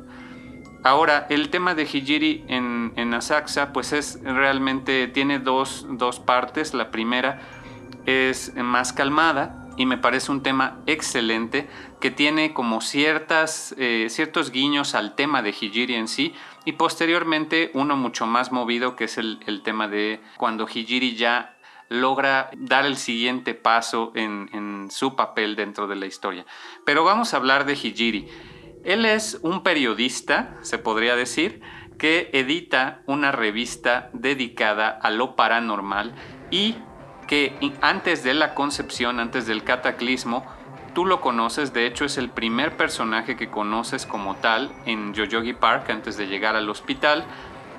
Ahora, 0.86 1.26
el 1.32 1.50
tema 1.50 1.74
de 1.74 1.82
Hijiri 1.82 2.45
en, 2.48 2.93
en 2.95 3.12
Asakusa, 3.15 3.74
pues 3.74 3.91
es 3.91 4.19
realmente, 4.21 5.08
tiene 5.08 5.39
dos, 5.39 5.84
partes. 6.28 6.76
La 6.76 6.91
primera 6.91 7.41
es 8.06 8.54
más 8.56 8.93
calmada 8.93 9.67
y 9.78 9.88
me 9.88 9.98
parece 9.98 10.32
un 10.32 10.43
tema 10.43 10.78
excelente 10.86 11.67
que 12.00 12.12
tiene 12.12 12.54
como 12.54 12.82
ciertas, 12.82 13.74
eh, 13.80 14.10
ciertos 14.12 14.52
guiños 14.52 14.93
al 14.93 15.15
tema 15.15 15.41
de 15.41 15.50
Hijiri 15.60 15.95
en 15.95 16.08
sí 16.08 16.36
y 16.65 16.74
posteriormente 16.74 17.71
uno 17.74 17.98
mucho 17.98 18.28
más 18.28 18.52
movido 18.52 18.95
que 18.95 19.06
es 19.06 19.17
el, 19.17 19.39
tema 19.63 19.88
de 19.88 20.21
cuando 20.38 20.67
Hijiri 20.67 21.15
ya 21.15 21.58
logra 21.89 22.52
dar 22.58 22.86
el 22.86 22.98
siguiente 22.98 23.56
paso 23.56 24.12
en, 24.13 24.52
en 24.54 24.91
su 24.91 25.15
papel 25.15 25.56
dentro 25.56 25.88
de 25.88 25.95
la 25.95 26.06
historia. 26.06 26.45
Pero 26.86 27.04
vamos 27.04 27.34
a 27.34 27.38
hablar 27.38 27.65
de 27.65 27.74
Hijiri. 27.74 28.30
Él 28.86 29.06
es 29.06 29.39
un 29.41 29.63
periodista, 29.63 30.56
se 30.62 30.78
podría 30.78 31.15
decir, 31.15 31.62
que 31.98 32.30
edita 32.34 33.02
una 33.08 33.32
revista 33.32 34.10
dedicada 34.13 34.89
a 34.89 35.10
lo 35.10 35.36
paranormal 35.36 36.13
y 36.52 36.76
que 37.28 37.56
antes 37.82 38.24
de 38.24 38.36
la 38.36 38.54
concepción, 38.54 39.19
antes 39.19 39.48
del 39.48 39.63
cataclismo, 39.63 40.45
tú 40.93 41.06
lo 41.06 41.19
conoces, 41.19 41.74
de 41.74 41.88
hecho 41.88 42.06
es 42.06 42.19
el 42.19 42.30
primer 42.30 42.78
personaje 42.78 43.36
que 43.36 43.50
conoces 43.50 44.06
como 44.06 44.36
tal 44.36 44.71
en 44.86 45.15
Yoyogi 45.15 45.54
Park 45.54 45.89
antes 45.89 46.15
de 46.15 46.28
llegar 46.28 46.56
al 46.56 46.69
hospital. 46.69 47.26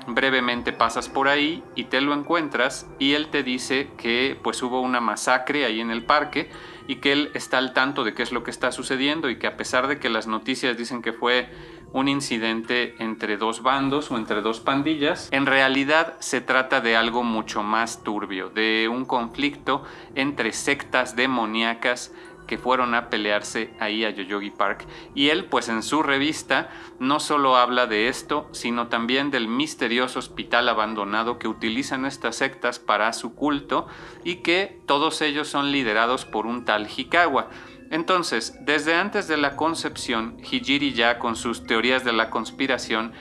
Brevemente 0.07 0.73
pasas 0.73 1.07
por 1.07 1.29
ahí 1.29 1.63
y 1.75 1.85
te 1.85 2.01
lo 2.01 2.13
encuentras 2.13 2.85
y 2.99 3.13
él 3.13 3.29
te 3.29 3.43
dice 3.43 3.89
que 3.97 4.37
pues 4.43 4.61
hubo 4.61 4.81
una 4.81 4.99
masacre 4.99 5.63
ahí 5.63 5.79
en 5.79 5.91
el 5.91 6.03
parque 6.03 6.49
y 6.87 6.95
que 6.97 7.11
él 7.11 7.31
está 7.33 7.57
al 7.57 7.73
tanto 7.73 8.03
de 8.03 8.13
qué 8.13 8.23
es 8.23 8.31
lo 8.31 8.43
que 8.43 8.51
está 8.51 8.71
sucediendo 8.71 9.29
y 9.29 9.37
que 9.37 9.47
a 9.47 9.57
pesar 9.57 9.87
de 9.87 9.99
que 9.99 10.09
las 10.09 10.27
noticias 10.27 10.77
dicen 10.77 11.01
que 11.01 11.13
fue 11.13 11.49
un 11.93 12.07
incidente 12.07 12.95
entre 12.99 13.37
dos 13.37 13.61
bandos 13.61 14.11
o 14.11 14.17
entre 14.17 14.41
dos 14.41 14.59
pandillas, 14.59 15.29
en 15.31 15.45
realidad 15.45 16.15
se 16.19 16.41
trata 16.41 16.81
de 16.81 16.95
algo 16.95 17.23
mucho 17.23 17.63
más 17.63 18.03
turbio, 18.03 18.49
de 18.49 18.89
un 18.91 19.05
conflicto 19.05 19.83
entre 20.15 20.51
sectas 20.51 21.15
demoníacas 21.15 22.13
que 22.47 22.57
fueron 22.57 22.95
a 22.95 23.09
pelearse 23.09 23.73
ahí 23.79 24.03
a 24.03 24.09
Yoyogi 24.09 24.49
Park. 24.49 24.85
Y 25.13 25.29
él, 25.29 25.45
pues 25.45 25.69
en 25.69 25.83
su 25.83 26.01
revista, 26.01 26.69
no 26.99 27.19
solo 27.19 27.57
habla 27.57 27.85
de 27.85 28.07
esto, 28.07 28.47
sino 28.51 28.87
también 28.87 29.29
del 29.29 29.47
misterioso 29.47 30.19
hospital 30.19 30.69
abandonado 30.69 31.37
que 31.37 31.47
utilizan 31.47 32.05
estas 32.05 32.37
sectas 32.37 32.79
para 32.79 33.13
su 33.13 33.35
culto 33.35 33.87
y 34.23 34.37
que 34.37 34.79
todos 34.85 35.21
ellos 35.21 35.47
son 35.47 35.71
liderados 35.71 36.25
por 36.25 36.45
un 36.45 36.65
tal 36.65 36.87
Hikawa. 36.87 37.49
Entonces, 37.91 38.57
desde 38.61 38.95
antes 38.95 39.27
de 39.27 39.37
la 39.37 39.55
concepción, 39.55 40.37
Hijiri 40.39 40.93
ya 40.93 41.19
con 41.19 41.35
sus 41.35 41.65
teorías 41.65 42.03
de 42.03 42.13
la 42.13 42.29
conspiración 42.29 43.13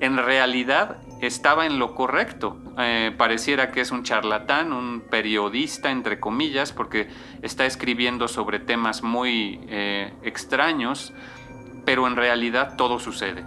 en 0.00 0.16
realidad 0.16 0.98
estaba 1.26 1.66
en 1.66 1.78
lo 1.78 1.94
correcto. 1.94 2.56
Eh, 2.78 3.14
pareciera 3.16 3.70
que 3.70 3.80
es 3.80 3.90
un 3.90 4.02
charlatán, 4.02 4.72
un 4.72 5.02
periodista, 5.02 5.90
entre 5.90 6.20
comillas, 6.20 6.72
porque 6.72 7.08
está 7.42 7.66
escribiendo 7.66 8.28
sobre 8.28 8.58
temas 8.58 9.02
muy 9.02 9.60
eh, 9.68 10.12
extraños, 10.22 11.12
pero 11.84 12.06
en 12.06 12.16
realidad 12.16 12.76
todo 12.76 12.98
sucede. 12.98 13.44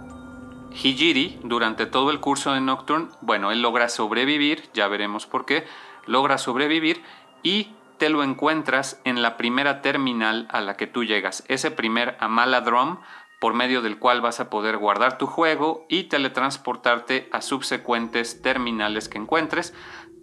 Hijiri, 0.72 1.38
durante 1.42 1.86
todo 1.86 2.10
el 2.10 2.20
curso 2.20 2.52
de 2.52 2.60
Nocturne, 2.60 3.08
bueno, 3.22 3.50
él 3.50 3.62
logra 3.62 3.88
sobrevivir, 3.88 4.64
ya 4.74 4.88
veremos 4.88 5.26
por 5.26 5.46
qué, 5.46 5.64
logra 6.06 6.38
sobrevivir 6.38 7.02
y 7.42 7.72
te 7.98 8.10
lo 8.10 8.22
encuentras 8.22 9.00
en 9.04 9.22
la 9.22 9.36
primera 9.36 9.80
terminal 9.80 10.46
a 10.50 10.60
la 10.60 10.76
que 10.76 10.86
tú 10.86 11.04
llegas. 11.04 11.44
Ese 11.48 11.70
primer 11.70 12.16
Amala 12.20 12.60
Drum 12.60 12.98
por 13.38 13.54
medio 13.54 13.82
del 13.82 13.98
cual 13.98 14.20
vas 14.20 14.40
a 14.40 14.50
poder 14.50 14.78
guardar 14.78 15.18
tu 15.18 15.26
juego 15.26 15.86
y 15.88 16.04
teletransportarte 16.04 17.28
a 17.32 17.42
subsecuentes 17.42 18.42
terminales 18.42 19.08
que 19.08 19.18
encuentres. 19.18 19.74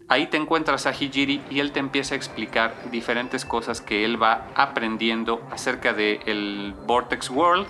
Ahí 0.09 0.27
te 0.27 0.37
encuentras 0.37 0.85
a 0.85 0.91
Hijiri 0.91 1.41
y 1.49 1.59
él 1.59 1.71
te 1.71 1.79
empieza 1.79 2.15
a 2.15 2.17
explicar 2.17 2.75
diferentes 2.91 3.45
cosas 3.45 3.81
que 3.81 4.03
él 4.03 4.21
va 4.21 4.47
aprendiendo 4.55 5.41
acerca 5.51 5.93
del 5.93 6.19
el 6.25 6.75
Vortex 6.85 7.29
World, 7.29 7.67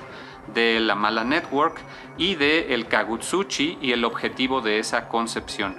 de 0.53 0.79
la 0.79 0.95
Mala 0.95 1.23
Network 1.23 1.79
y 2.17 2.35
de 2.35 2.73
el 2.73 2.87
Kagutsuchi 2.87 3.77
y 3.81 3.91
el 3.91 4.03
objetivo 4.03 4.61
de 4.61 4.79
esa 4.79 5.07
concepción. 5.07 5.75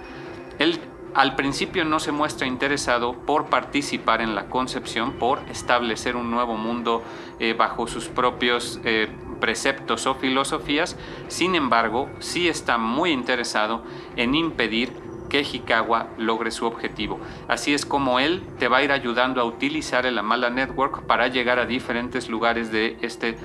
Él 0.58 0.80
al 1.14 1.36
principio 1.36 1.84
no 1.84 2.00
se 2.00 2.12
muestra 2.12 2.46
interesado 2.46 3.14
por 3.14 3.46
participar 3.46 4.20
en 4.20 4.34
la 4.34 4.48
concepción, 4.48 5.12
por 5.12 5.38
establecer 5.48 6.16
un 6.16 6.30
nuevo 6.30 6.56
mundo 6.56 7.02
eh, 7.38 7.54
bajo 7.54 7.86
sus 7.86 8.08
propios 8.08 8.80
eh, 8.84 9.08
preceptos 9.40 10.06
o 10.06 10.14
filosofías, 10.14 10.96
sin 11.28 11.54
embargo, 11.54 12.08
sí 12.18 12.48
está 12.48 12.78
muy 12.78 13.10
interesado 13.10 13.84
en 14.16 14.34
impedir 14.34 14.92
que 15.28 15.40
Hikawa 15.42 16.08
logre 16.18 16.50
su 16.50 16.66
objetivo. 16.66 17.18
Así 17.48 17.74
es 17.74 17.86
como 17.86 18.20
él 18.20 18.42
te 18.58 18.68
va 18.68 18.78
a 18.78 18.82
ir 18.82 18.92
ayudando 18.92 19.40
a 19.40 19.44
utilizar 19.44 20.06
el 20.06 20.18
Amala 20.18 20.50
Network 20.50 21.06
para 21.06 21.28
llegar 21.28 21.58
a 21.58 21.66
diferentes 21.66 22.28
lugares 22.28 22.70
de 22.70 22.98
este 23.02 23.36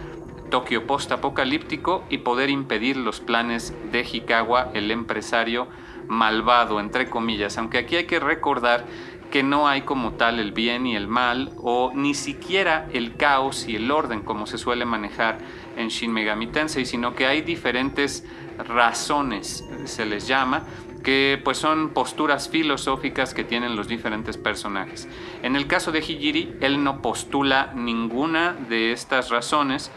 Tokio 0.49 0.87
post-apocalíptico 0.87 2.03
y 2.09 2.19
poder 2.19 2.49
impedir 2.49 2.97
los 2.97 3.19
planes 3.19 3.73
de 3.91 4.01
Hikawa, 4.01 4.71
el 4.73 4.89
empresario 4.89 5.67
malvado, 6.09 6.81
entre 6.81 7.09
comillas. 7.09 7.57
Aunque 7.57 7.77
aquí 7.77 7.95
hay 7.95 8.05
que 8.05 8.19
recordar 8.19 8.85
que 9.31 9.43
no 9.43 9.67
hay 9.67 9.81
como 9.81 10.13
tal 10.13 10.39
el 10.39 10.51
bien 10.51 10.85
y 10.87 10.95
el 10.95 11.07
mal, 11.07 11.51
o 11.57 11.91
ni 11.93 12.13
siquiera 12.13 12.87
el 12.91 13.15
caos 13.15 13.67
y 13.67 13.75
el 13.75 13.89
orden 13.91 14.21
como 14.21 14.47
se 14.47 14.57
suele 14.57 14.85
manejar 14.85 15.37
en 15.77 15.89
Shin 15.89 16.11
Megami 16.11 16.47
Tensei, 16.47 16.85
sino 16.85 17.13
que 17.13 17.27
hay 17.27 17.41
diferentes 17.41 18.25
razones, 18.57 19.63
se 19.85 20.05
les 20.05 20.27
llama, 20.27 20.63
que 21.03 21.39
pues 21.43 21.57
son 21.57 21.89
posturas 21.89 22.49
filosóficas 22.49 23.33
que 23.33 23.43
tienen 23.43 23.75
los 23.75 23.87
diferentes 23.87 24.37
personajes. 24.37 25.07
En 25.43 25.55
el 25.55 25.67
caso 25.67 25.91
de 25.91 25.99
Hijiri, 25.99 26.55
él 26.59 26.83
no 26.83 27.01
postula 27.01 27.71
ninguna 27.75 28.53
de 28.53 28.91
estas 28.91 29.29
razones 29.29 29.91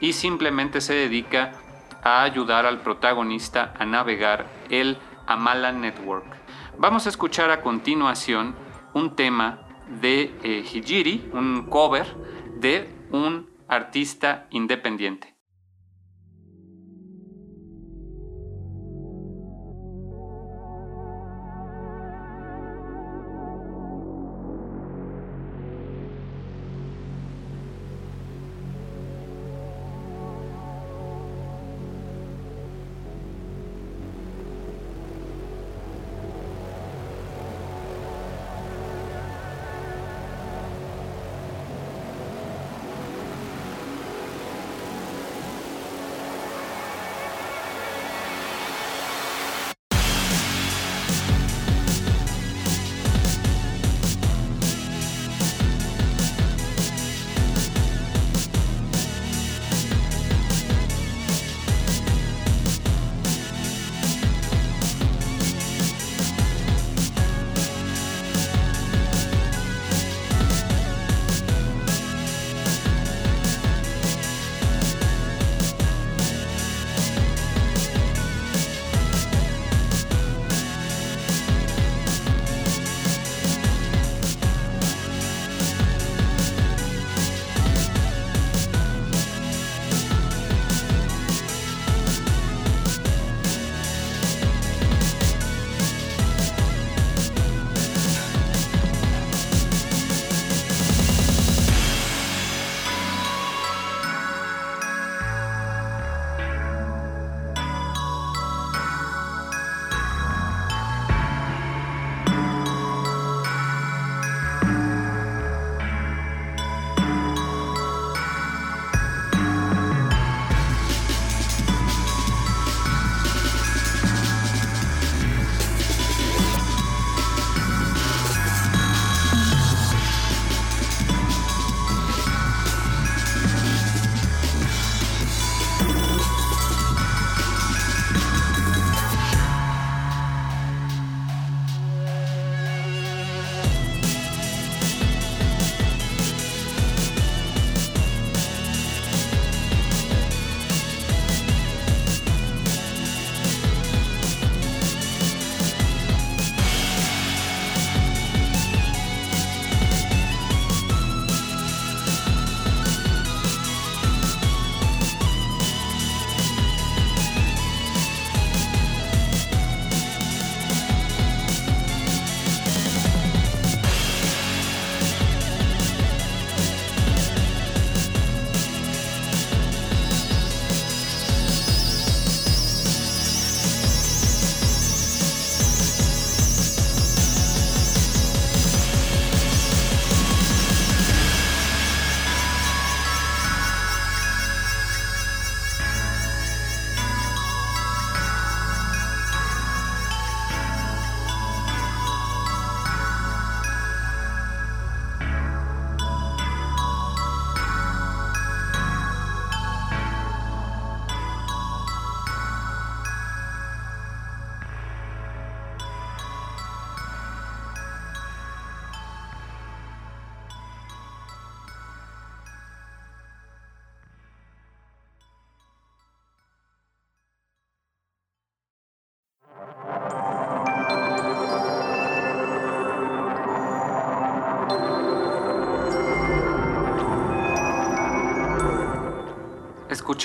y 0.00 0.12
simplemente 0.12 0.80
se 0.80 0.94
dedica 0.94 1.52
a 2.02 2.22
ayudar 2.22 2.66
al 2.66 2.80
protagonista 2.80 3.74
a 3.78 3.84
navegar 3.84 4.46
el 4.70 4.96
Amala 5.26 5.72
Network. 5.72 6.26
Vamos 6.78 7.06
a 7.06 7.08
escuchar 7.08 7.50
a 7.50 7.60
continuación 7.60 8.54
un 8.94 9.14
tema 9.14 9.66
de 10.00 10.34
eh, 10.42 10.64
Hijiri, 10.72 11.30
un 11.32 11.66
cover 11.66 12.06
de 12.58 12.88
un 13.12 13.48
artista 13.68 14.46
independiente. 14.50 15.35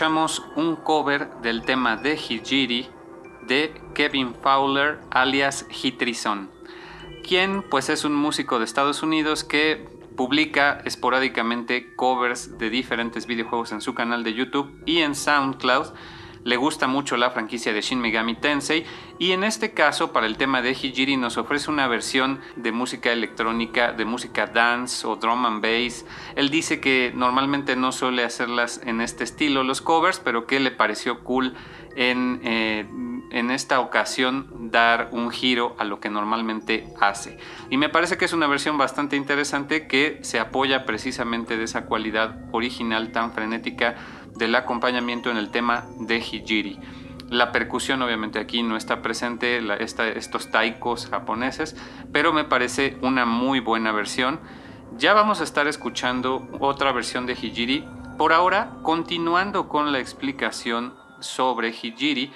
Escuchamos 0.01 0.43
un 0.55 0.77
cover 0.77 1.29
del 1.43 1.61
tema 1.61 1.95
de 1.95 2.15
Hijiri 2.15 2.87
de 3.45 3.79
Kevin 3.93 4.33
Fowler 4.33 4.97
alias 5.11 5.67
Hitrison. 5.69 6.49
quien 7.23 7.61
pues 7.61 7.87
es 7.87 8.03
un 8.03 8.15
músico 8.15 8.57
de 8.57 8.65
Estados 8.65 9.03
Unidos 9.03 9.43
que 9.43 9.87
publica 10.17 10.81
esporádicamente 10.85 11.95
covers 11.95 12.57
de 12.57 12.71
diferentes 12.71 13.27
videojuegos 13.27 13.73
en 13.73 13.81
su 13.81 13.93
canal 13.93 14.23
de 14.23 14.33
YouTube 14.33 14.81
y 14.87 15.01
en 15.01 15.13
SoundCloud 15.13 15.89
le 16.43 16.57
gusta 16.57 16.87
mucho 16.87 17.17
la 17.17 17.29
franquicia 17.31 17.73
de 17.73 17.81
Shin 17.81 17.99
Megami 17.99 18.35
Tensei 18.35 18.85
y 19.19 19.31
en 19.31 19.43
este 19.43 19.73
caso 19.73 20.11
para 20.11 20.25
el 20.25 20.37
tema 20.37 20.61
de 20.61 20.71
Hijiri 20.71 21.17
nos 21.17 21.37
ofrece 21.37 21.69
una 21.69 21.87
versión 21.87 22.39
de 22.55 22.71
música 22.71 23.11
electrónica, 23.11 23.93
de 23.93 24.05
música 24.05 24.47
dance 24.47 25.05
o 25.05 25.15
drum 25.15 25.45
and 25.45 25.61
bass. 25.61 26.05
Él 26.35 26.49
dice 26.49 26.79
que 26.79 27.11
normalmente 27.15 27.75
no 27.75 27.91
suele 27.91 28.23
hacerlas 28.23 28.81
en 28.83 29.01
este 29.01 29.23
estilo 29.23 29.63
los 29.63 29.81
covers, 29.81 30.19
pero 30.19 30.47
que 30.47 30.59
le 30.59 30.71
pareció 30.71 31.23
cool 31.23 31.53
en, 31.95 32.39
eh, 32.43 32.85
en 33.31 33.51
esta 33.51 33.79
ocasión 33.79 34.71
dar 34.71 35.09
un 35.11 35.31
giro 35.31 35.75
a 35.79 35.83
lo 35.83 35.99
que 35.99 36.09
normalmente 36.09 36.87
hace. 36.99 37.37
Y 37.69 37.77
me 37.77 37.89
parece 37.89 38.17
que 38.17 38.25
es 38.25 38.33
una 38.33 38.47
versión 38.47 38.77
bastante 38.77 39.15
interesante 39.15 39.87
que 39.87 40.19
se 40.21 40.39
apoya 40.39 40.85
precisamente 40.85 41.57
de 41.57 41.63
esa 41.63 41.85
cualidad 41.85 42.37
original 42.51 43.11
tan 43.11 43.31
frenética 43.33 43.95
del 44.35 44.55
acompañamiento 44.55 45.31
en 45.31 45.37
el 45.37 45.49
tema 45.49 45.85
de 45.99 46.17
hijiri. 46.17 46.79
La 47.29 47.53
percusión 47.53 48.01
obviamente 48.01 48.39
aquí 48.39 48.61
no 48.61 48.75
está 48.75 49.01
presente, 49.01 49.61
estos 50.15 50.51
taikos 50.51 51.07
japoneses, 51.07 51.77
pero 52.11 52.33
me 52.33 52.43
parece 52.43 52.97
una 53.01 53.25
muy 53.25 53.61
buena 53.61 53.93
versión. 53.93 54.41
Ya 54.97 55.13
vamos 55.13 55.39
a 55.39 55.45
estar 55.45 55.67
escuchando 55.67 56.45
otra 56.59 56.91
versión 56.91 57.25
de 57.25 57.33
hijiri. 57.33 57.87
Por 58.17 58.33
ahora, 58.33 58.73
continuando 58.83 59.69
con 59.69 59.93
la 59.93 59.99
explicación 59.99 60.93
sobre 61.21 61.69
hijiri, 61.69 62.33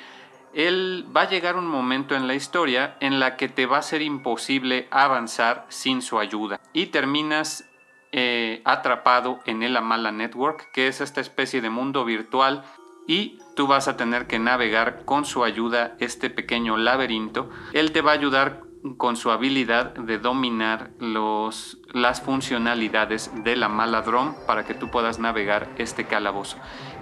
él 0.56 1.06
va 1.15 1.24
a 1.24 1.30
llegar 1.30 1.58
un 1.58 1.68
momento 1.68 2.15
en 2.15 2.28
la 2.28 2.34
historia 2.34 2.96
en 3.02 3.20
la 3.20 3.36
que 3.36 3.50
te 3.50 3.65
va 3.65 3.80
a 3.80 3.82
ser 3.82 4.02
imposible 4.02 4.88
avanzar 4.89 5.65
sin 5.68 6.02
su 6.02 6.18
ayuda 6.18 6.62
y 6.72 6.88
terminas 6.88 7.70
eh, 8.13 8.62
atrapado 8.63 9.39
en 9.46 9.63
el 9.63 9.76
Amala 9.76 10.13
Network, 10.13 10.72
que 10.72 10.88
es 10.88 11.02
esta 11.02 11.20
especie 11.20 11.60
de 11.60 11.70
mundo 11.70 12.06
virtual 12.06 12.63
y 13.06 13.38
tú 13.58 13.68
vas 13.68 13.89
a 13.89 13.98
tener 13.98 14.28
que 14.28 14.39
navegar 14.39 15.04
con 15.04 15.26
su 15.26 15.44
ayuda 15.44 15.98
este 16.00 16.30
pequeño 16.30 16.78
laberinto. 16.78 17.50
Él 17.74 17.91
te 17.91 18.02
va 18.02 18.12
a 18.12 18.15
ayudar 18.15 18.62
con 18.98 19.18
su 19.18 19.32
habilidad 19.32 19.94
de 19.96 20.20
dominar 20.20 20.91
los, 21.00 21.80
las 21.91 22.22
funcionalidades 22.22 23.32
de 23.44 23.58
la 23.58 23.68
Maladrome 23.68 24.36
para 24.48 24.65
que 24.65 24.74
tú 24.74 24.89
puedas 24.89 25.20
navegar 25.20 25.68
este 25.78 26.06
calabozo. 26.06 26.58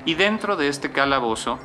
Y 0.06 0.16
dentro 0.16 0.56
de 0.56 0.70
este 0.70 0.92
calabozo 0.92 1.60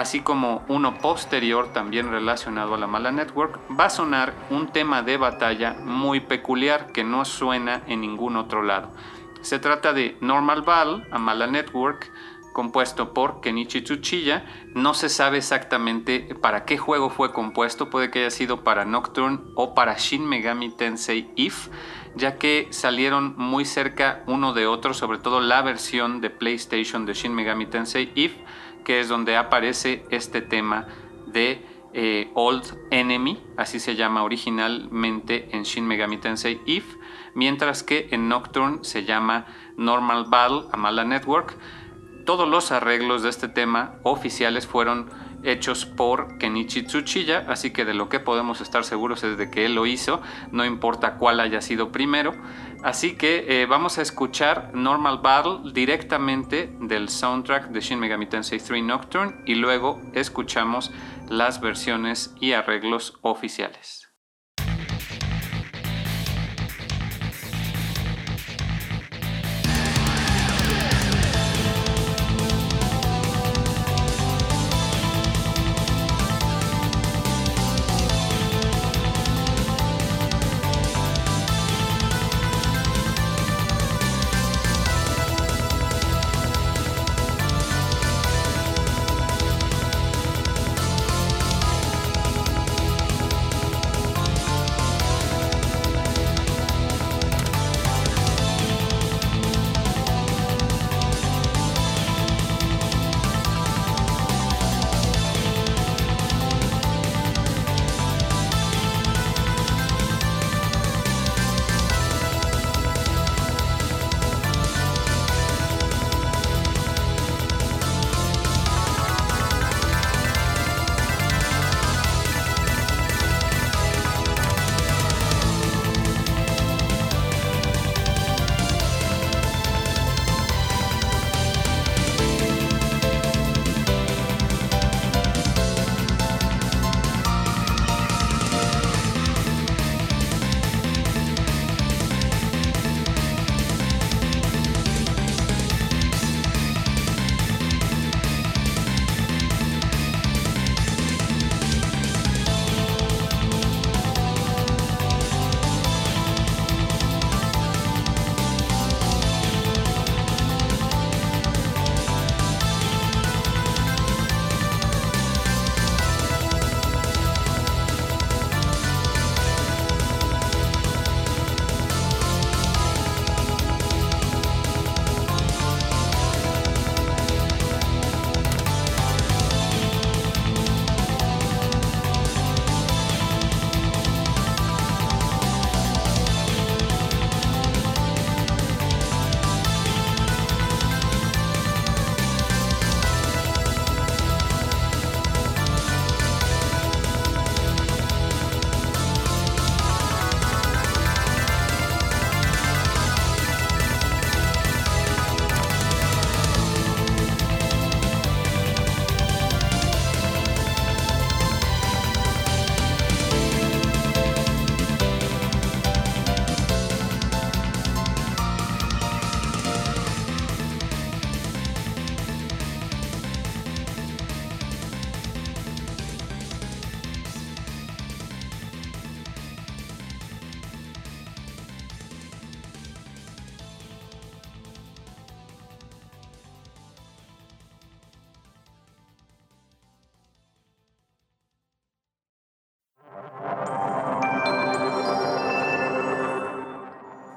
así 0.00 0.20
como 0.20 0.64
uno 0.68 0.98
posterior 0.98 1.72
también 1.72 2.10
relacionado 2.10 2.74
a 2.74 2.78
la 2.78 2.86
mala 2.86 3.10
network, 3.10 3.58
va 3.78 3.86
a 3.86 3.90
sonar 3.90 4.32
un 4.50 4.68
tema 4.68 5.02
de 5.02 5.16
batalla 5.16 5.74
muy 5.84 6.20
peculiar 6.20 6.92
que 6.92 7.04
no 7.04 7.24
suena 7.24 7.82
en 7.86 8.00
ningún 8.00 8.36
otro 8.36 8.62
lado. 8.62 8.92
Se 9.40 9.58
trata 9.58 9.92
de 9.92 10.16
Normal 10.20 10.62
Battle, 10.62 11.06
a 11.10 11.18
mala 11.18 11.46
network, 11.46 12.10
compuesto 12.52 13.14
por 13.14 13.40
Kenichi 13.40 13.82
Tsuchiya. 13.82 14.44
No 14.74 14.94
se 14.94 15.08
sabe 15.08 15.38
exactamente 15.38 16.34
para 16.40 16.64
qué 16.64 16.76
juego 16.76 17.08
fue 17.10 17.32
compuesto, 17.32 17.88
puede 17.88 18.10
que 18.10 18.20
haya 18.20 18.30
sido 18.30 18.64
para 18.64 18.84
Nocturne 18.84 19.38
o 19.54 19.74
para 19.74 19.96
Shin 19.96 20.28
Megami 20.28 20.70
Tensei 20.70 21.30
If, 21.36 21.68
ya 22.16 22.36
que 22.36 22.66
salieron 22.70 23.34
muy 23.36 23.64
cerca 23.64 24.22
uno 24.26 24.52
de 24.52 24.66
otro, 24.66 24.92
sobre 24.92 25.18
todo 25.18 25.40
la 25.40 25.62
versión 25.62 26.20
de 26.20 26.30
PlayStation 26.30 27.06
de 27.06 27.14
Shin 27.14 27.34
Megami 27.34 27.66
Tensei 27.66 28.10
If 28.14 28.34
que 28.88 29.00
es 29.00 29.08
donde 29.10 29.36
aparece 29.36 30.06
este 30.08 30.40
tema 30.40 30.86
de 31.26 31.62
eh, 31.92 32.30
Old 32.32 32.64
Enemy, 32.90 33.38
así 33.58 33.80
se 33.80 33.96
llama 33.96 34.22
originalmente 34.22 35.54
en 35.54 35.64
Shin 35.64 35.86
Megami 35.86 36.16
Tensei 36.16 36.62
If, 36.64 36.96
mientras 37.34 37.82
que 37.82 38.08
en 38.12 38.30
Nocturne 38.30 38.78
se 38.84 39.04
llama 39.04 39.44
Normal 39.76 40.24
Battle 40.30 40.70
Amala 40.72 41.04
Network. 41.04 41.54
Todos 42.24 42.48
los 42.48 42.72
arreglos 42.72 43.22
de 43.22 43.28
este 43.28 43.48
tema 43.48 43.96
oficiales 44.04 44.66
fueron 44.66 45.10
hechos 45.42 45.86
por 45.86 46.38
Kenichi 46.38 46.82
Tsuchiya, 46.82 47.46
así 47.48 47.70
que 47.70 47.84
de 47.84 47.94
lo 47.94 48.08
que 48.08 48.20
podemos 48.20 48.60
estar 48.60 48.84
seguros 48.84 49.24
es 49.24 49.38
de 49.38 49.50
que 49.50 49.64
él 49.64 49.74
lo 49.74 49.86
hizo, 49.86 50.20
no 50.52 50.64
importa 50.64 51.14
cuál 51.14 51.40
haya 51.40 51.60
sido 51.60 51.92
primero. 51.92 52.34
Así 52.82 53.16
que 53.16 53.44
eh, 53.48 53.66
vamos 53.66 53.98
a 53.98 54.02
escuchar 54.02 54.70
Normal 54.72 55.18
Battle 55.18 55.72
directamente 55.72 56.72
del 56.80 57.08
soundtrack 57.08 57.70
de 57.70 57.80
Shin 57.80 57.98
Megami 57.98 58.26
Tensei 58.26 58.60
3 58.60 58.84
Nocturne 58.84 59.34
y 59.46 59.56
luego 59.56 60.00
escuchamos 60.14 60.92
las 61.28 61.60
versiones 61.60 62.34
y 62.40 62.52
arreglos 62.52 63.18
oficiales. 63.22 64.07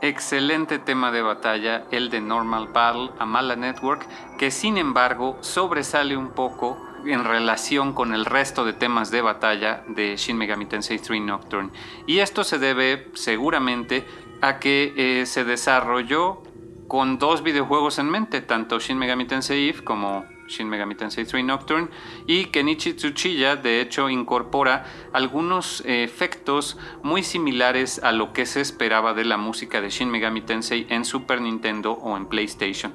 Excelente 0.02 0.80
tema 0.80 1.12
de 1.12 1.22
batalla, 1.22 1.86
el 1.92 2.10
de 2.10 2.22
Normal 2.22 2.70
Battle, 2.74 3.12
Amala 3.20 3.56
Network, 3.56 4.08
que 4.38 4.52
sin 4.52 4.78
embargo 4.78 5.38
sobresale 5.42 6.18
un 6.18 6.32
poco 6.32 6.78
en 7.06 7.24
relación 7.24 7.94
con 7.94 8.14
el 8.14 8.26
resto 8.26 8.66
de 8.66 8.74
temas 8.74 9.12
de 9.12 9.22
batalla 9.22 9.84
de 9.88 10.18
Shin 10.18 10.38
Megami 10.38 10.66
Tensei 10.66 11.00
3 11.00 11.22
Nocturne. 11.22 11.72
Y 12.08 12.20
esto 12.20 12.44
se 12.44 12.60
debe 12.60 13.10
seguramente 13.14 14.06
a 14.42 14.60
que 14.60 14.94
eh, 14.96 15.26
se 15.26 15.44
desarrolló 15.44 16.44
con 16.88 17.18
dos 17.20 17.44
videojuegos 17.44 18.00
en 18.00 18.10
mente, 18.10 18.42
tanto 18.42 18.80
Shin 18.80 18.98
Megami 18.98 19.26
Tensei 19.26 19.74
como 19.84 20.26
Shin 20.52 20.70
Megami 20.70 20.96
Tensei 20.96 21.26
3 21.26 21.44
Nocturne 21.44 21.88
y 22.28 22.46
Kenichi 22.46 22.94
Tsuchiya 22.94 23.56
de 23.56 23.82
hecho 23.82 24.10
incorpora 24.10 24.86
algunos 25.14 25.82
efectos 25.86 26.78
muy 27.02 27.24
similares 27.24 28.00
a 28.04 28.12
lo 28.12 28.34
que 28.34 28.46
se 28.46 28.62
esperaba 28.62 29.14
de 29.14 29.26
la 29.26 29.38
música 29.38 29.82
de 29.82 29.90
Shin 29.90 30.10
Megami 30.10 30.42
Tensei 30.42 30.86
en 30.90 31.06
Super 31.06 31.42
Nintendo 31.42 31.94
o 31.94 32.18
en 32.18 32.28
PlayStation. 32.28 32.94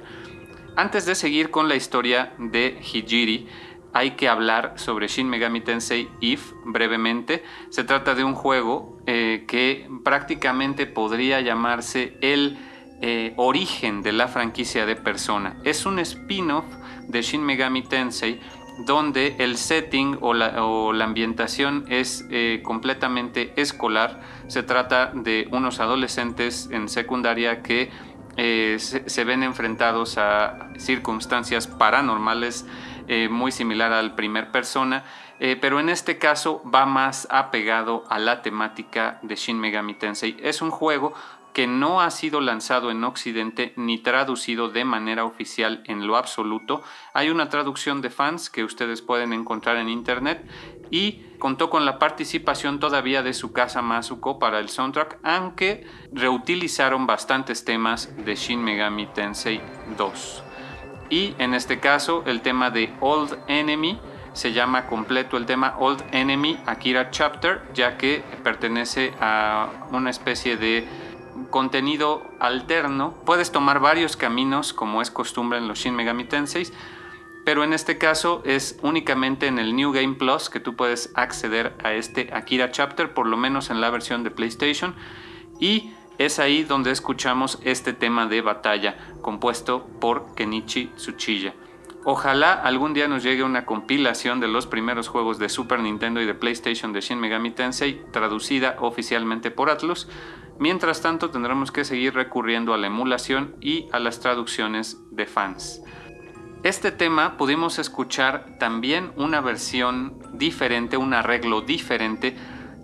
Antes 0.75 1.05
de 1.07 1.15
seguir 1.15 1.49
con 1.49 1.67
la 1.67 1.75
historia 1.75 2.33
de 2.37 2.79
Hijiri, 2.79 3.47
hay 3.93 4.11
que 4.11 4.29
hablar 4.29 4.73
sobre 4.75 5.07
Shin 5.07 5.27
Megami 5.27 5.61
Tensei 5.61 6.07
If 6.21 6.53
brevemente. 6.65 7.43
Se 7.69 7.83
trata 7.83 8.13
de 8.13 8.23
un 8.23 8.35
juego 8.35 8.99
eh, 9.07 9.45
que 9.47 9.89
prácticamente 10.03 10.85
podría 10.85 11.41
llamarse 11.41 12.17
el 12.21 12.59
eh, 13.01 13.33
origen 13.37 14.03
de 14.03 14.11
la 14.11 14.27
franquicia 14.27 14.85
de 14.85 14.95
Persona. 14.95 15.57
Es 15.63 15.85
un 15.85 15.99
spin-off 15.99 16.65
de 17.07 17.21
Shin 17.21 17.43
Megami 17.43 17.83
Tensei 17.83 18.39
donde 18.85 19.35
el 19.39 19.57
setting 19.57 20.19
o 20.21 20.33
la, 20.33 20.49
ambientación 21.03 21.85
es 21.89 22.25
eh, 22.29 22.61
completamente 22.63 23.53
escolar. 23.59 24.21
Se 24.47 24.61
trata 24.61 25.11
de 25.15 25.47
unos 25.51 25.79
adolescentes 25.79 26.69
en 26.71 26.87
secundaria 26.87 27.63
que 27.63 27.89
se, 28.37 29.23
ven 29.23 29.41
enfrentados 29.41 30.19
a 30.19 30.69
circunstancias 30.77 31.65
paranormales 31.65 32.67
eh, 33.07 33.29
muy 33.29 33.51
similar 33.51 33.93
al 33.93 34.15
primer 34.15 34.51
persona, 34.51 35.05
eh, 35.39 35.57
pero 35.59 35.79
en 35.79 35.89
este 35.89 36.17
caso 36.17 36.61
va 36.63 36.85
más 36.85 37.27
apegado 37.31 38.03
a 38.09 38.19
la 38.19 38.41
temática 38.41 39.19
de 39.21 39.35
Shin 39.35 39.59
Megami 39.59 39.93
Tensei. 39.95 40.37
Es 40.41 40.61
un 40.61 40.71
juego 40.71 41.13
que 41.57 41.65
no 41.65 42.01
ha 42.01 42.11
sido 42.11 42.39
lanzado 42.39 42.91
en 42.91 43.03
Occidente 43.03 43.73
ni 43.77 43.97
traducido 43.97 44.69
de 44.69 44.85
manera 44.85 45.25
oficial 45.25 45.81
en 45.85 46.05
lo 46.05 46.15
absoluto. 46.15 46.83
Hay 47.15 47.31
una 47.31 47.49
traducción 47.49 47.99
de 47.99 48.11
fans 48.11 48.51
que 48.51 48.63
ustedes 48.63 49.01
pueden 49.01 49.33
encontrar 49.33 49.77
en 49.77 49.89
internet 49.89 50.47
y 50.91 51.23
contó 51.39 51.71
con 51.71 51.83
la 51.83 51.97
participación 51.97 52.79
todavía 52.79 53.23
de 53.23 53.33
su 53.33 53.53
casa 53.53 53.81
Masuko 53.81 54.37
para 54.37 54.59
el 54.59 54.69
soundtrack, 54.69 55.17
aunque 55.23 55.87
reutilizaron 56.11 57.07
bastantes 57.07 57.65
temas 57.65 58.15
de 58.23 58.35
Shin 58.35 58.63
Megami 58.63 59.07
Tensei 59.07 59.59
2 59.97 60.43
y 61.09 61.33
en 61.39 61.55
este 61.55 61.79
caso 61.79 62.21
el 62.27 62.41
tema 62.41 62.69
de 62.69 62.93
Old 62.99 63.35
Enemy 63.47 63.99
se 64.33 64.53
llama 64.53 64.85
completo 64.85 65.37
el 65.37 65.47
tema 65.47 65.75
Old 65.79 66.03
Enemy 66.11 66.59
Akira 66.67 67.09
Chapter 67.09 67.63
ya 67.73 67.97
que 67.97 68.23
pertenece 68.43 69.11
a 69.19 69.87
una 69.91 70.11
especie 70.11 70.55
de 70.57 71.06
contenido 71.49 72.23
alterno. 72.39 73.13
Puedes 73.25 73.51
tomar 73.51 73.79
varios 73.79 74.17
caminos 74.17 74.73
como 74.73 75.01
es 75.01 75.11
costumbre 75.11 75.57
en 75.57 75.67
los 75.67 75.79
Shin 75.79 75.95
Megami 75.95 76.25
Tensei, 76.25 76.67
pero 77.45 77.63
en 77.63 77.73
este 77.73 77.97
caso 77.97 78.41
es 78.45 78.77
únicamente 78.81 79.47
en 79.47 79.59
el 79.59 79.75
New 79.75 79.91
Game 79.91 80.15
Plus 80.15 80.49
que 80.49 80.59
tú 80.59 80.75
puedes 80.75 81.11
acceder 81.15 81.75
a 81.83 81.93
este 81.93 82.29
Akira 82.33 82.71
Chapter, 82.71 83.13
por 83.13 83.27
lo 83.27 83.37
menos 83.37 83.69
en 83.69 83.81
la 83.81 83.89
versión 83.89 84.23
de 84.23 84.31
PlayStation. 84.31 84.95
Y 85.59 85.93
es 86.17 86.39
ahí 86.39 86.63
donde 86.63 86.91
escuchamos 86.91 87.59
este 87.63 87.93
tema 87.93 88.25
de 88.25 88.41
batalla, 88.41 88.97
compuesto 89.21 89.85
por 89.99 90.35
Kenichi 90.35 90.87
Tsuchiya. 90.95 91.53
Ojalá 92.09 92.53
algún 92.53 92.93
día 92.93 93.09
nos 93.09 93.21
llegue 93.21 93.43
una 93.43 93.65
compilación 93.65 94.39
de 94.39 94.47
los 94.47 94.65
primeros 94.65 95.09
juegos 95.09 95.39
de 95.39 95.49
Super 95.49 95.81
Nintendo 95.81 96.21
y 96.21 96.25
de 96.25 96.33
PlayStation 96.33 96.93
de 96.93 97.01
Shin 97.01 97.19
Megami 97.19 97.51
Tensei, 97.51 98.01
traducida 98.13 98.77
oficialmente 98.79 99.51
por 99.51 99.69
Atlus. 99.69 100.07
Mientras 100.57 101.01
tanto, 101.01 101.31
tendremos 101.31 101.73
que 101.73 101.83
seguir 101.83 102.13
recurriendo 102.13 102.73
a 102.73 102.77
la 102.77 102.87
emulación 102.87 103.57
y 103.59 103.89
a 103.91 103.99
las 103.99 104.21
traducciones 104.21 105.01
de 105.11 105.25
fans. 105.25 105.81
Este 106.63 106.93
tema 106.93 107.35
pudimos 107.35 107.77
escuchar 107.77 108.57
también 108.57 109.11
una 109.17 109.41
versión 109.41 110.17
diferente, 110.31 110.95
un 110.95 111.13
arreglo 111.13 111.59
diferente 111.59 112.37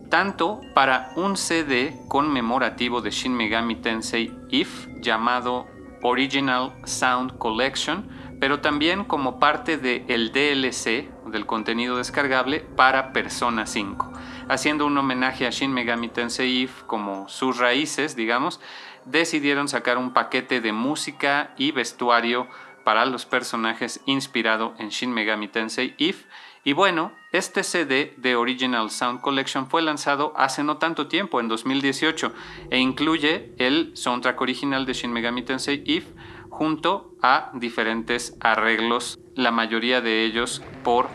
tanto 0.10 0.60
para 0.74 1.14
un 1.16 1.38
CD 1.38 1.96
conmemorativo 2.10 3.00
de 3.00 3.12
Shin 3.12 3.34
Megami 3.34 3.78
Tensei 3.78 4.34
If 4.50 4.88
llamado 5.00 5.66
Original 6.04 6.74
Sound 6.84 7.38
Collection, 7.38 8.10
pero 8.44 8.60
también 8.60 9.06
como 9.06 9.40
parte 9.40 9.78
del 9.78 10.04
el 10.10 10.34
DLC, 10.34 11.10
del 11.28 11.46
contenido 11.46 11.96
descargable, 11.96 12.60
para 12.60 13.14
Persona 13.14 13.66
5. 13.66 14.12
Haciendo 14.50 14.86
un 14.86 14.98
homenaje 14.98 15.48
a 15.48 15.50
Shin 15.50 15.72
Megami 15.72 16.10
Tensei 16.10 16.64
If 16.64 16.84
como 16.84 17.30
sus 17.30 17.58
raíces, 17.58 18.18
digamos, 18.18 18.60
decidieron 19.06 19.70
sacar 19.70 19.98
un 19.98 20.12
paquete 20.12 20.60
de 20.60 20.74
música 20.74 21.54
y 21.58 21.72
vestuario 21.72 22.50
para 22.84 23.06
los 23.06 23.26
personajes 23.26 24.02
inspirado 24.08 24.74
en 24.78 24.90
Shin 24.90 25.14
Megami 25.14 25.48
Tensei 25.48 25.96
If 25.98 26.26
y 26.66 26.72
bueno, 26.72 27.12
este 27.34 27.62
CD 27.64 28.14
de 28.16 28.38
Original 28.38 28.90
Sound 28.90 29.20
Collection 29.20 29.70
fue 29.70 29.82
lanzado 29.82 30.32
hace 30.38 30.64
no 30.64 30.78
tanto 30.78 31.08
tiempo, 31.08 31.42
en 31.42 31.50
2018, 31.50 32.34
e 32.70 32.80
incluye 32.80 33.54
el 33.58 33.92
soundtrack 33.98 34.40
original 34.40 34.86
de 34.86 34.94
Shin 34.94 35.12
Megami 35.12 35.44
Tensei 35.44 35.84
If 35.86 36.06
junto 36.54 37.16
a 37.22 37.50
diferentes 37.54 38.38
arreglos, 38.40 39.20
la 39.36 39.52
mayoría 39.52 40.02
de 40.02 40.24
ellos 40.24 40.62
por 40.84 41.08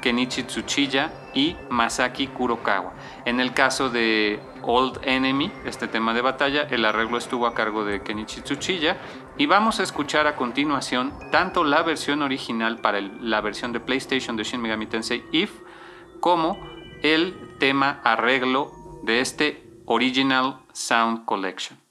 Kenichi 0.00 0.44
Tsuchiya 0.44 1.12
y 1.34 1.56
Masaki 1.68 2.28
Kurokawa. 2.28 2.94
En 3.24 3.40
el 3.40 3.52
caso 3.52 3.90
de 3.90 4.38
Old 4.62 5.00
Enemy, 5.02 5.50
este 5.64 5.88
tema 5.88 6.14
de 6.14 6.22
batalla, 6.22 6.62
el 6.70 6.84
arreglo 6.84 7.18
estuvo 7.18 7.48
a 7.48 7.54
cargo 7.54 7.84
de 7.84 8.02
Kenichi 8.02 8.42
Tsuchiya 8.42 8.96
y 9.36 9.46
vamos 9.46 9.80
a 9.80 9.82
escuchar 9.82 10.28
a 10.28 10.36
continuación 10.36 11.12
tanto 11.32 11.64
la 11.64 11.82
versión 11.82 12.22
original 12.22 12.78
para 12.78 13.00
la 13.00 13.40
versión 13.40 13.72
de 13.72 13.80
PlayStation 13.80 14.36
de 14.36 14.44
Shin 14.44 14.62
Megami 14.62 14.86
Tensei 14.86 15.24
If 15.32 15.50
como 16.20 16.58
el 17.02 17.34
tema 17.58 18.00
arreglo 18.04 18.70
de 19.02 19.20
este 19.20 19.64
Original 19.86 20.60
Sound 20.72 21.24
Collection. 21.24 21.85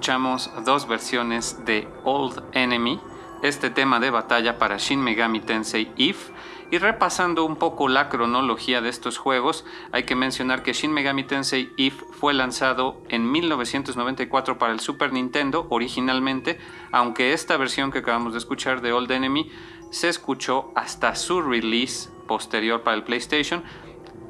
Escuchamos 0.00 0.50
dos 0.64 0.88
versiones 0.88 1.66
de 1.66 1.86
Old 2.04 2.42
Enemy, 2.52 2.98
este 3.42 3.68
tema 3.68 4.00
de 4.00 4.08
batalla 4.08 4.56
para 4.56 4.78
Shin 4.78 4.98
Megami 4.98 5.40
Tensei 5.40 5.92
If. 5.96 6.30
Y 6.70 6.78
repasando 6.78 7.44
un 7.44 7.56
poco 7.56 7.86
la 7.86 8.08
cronología 8.08 8.80
de 8.80 8.88
estos 8.88 9.18
juegos, 9.18 9.66
hay 9.92 10.04
que 10.04 10.16
mencionar 10.16 10.62
que 10.62 10.72
Shin 10.72 10.90
Megami 10.90 11.24
Tensei 11.24 11.70
If 11.76 12.02
fue 12.12 12.32
lanzado 12.32 13.02
en 13.10 13.30
1994 13.30 14.56
para 14.56 14.72
el 14.72 14.80
Super 14.80 15.12
Nintendo 15.12 15.66
originalmente, 15.68 16.58
aunque 16.92 17.34
esta 17.34 17.58
versión 17.58 17.92
que 17.92 17.98
acabamos 17.98 18.32
de 18.32 18.38
escuchar 18.38 18.80
de 18.80 18.94
Old 18.94 19.10
Enemy 19.10 19.50
se 19.90 20.08
escuchó 20.08 20.72
hasta 20.74 21.14
su 21.14 21.42
release 21.42 22.08
posterior 22.26 22.80
para 22.80 22.96
el 22.96 23.02
PlayStation. 23.04 23.64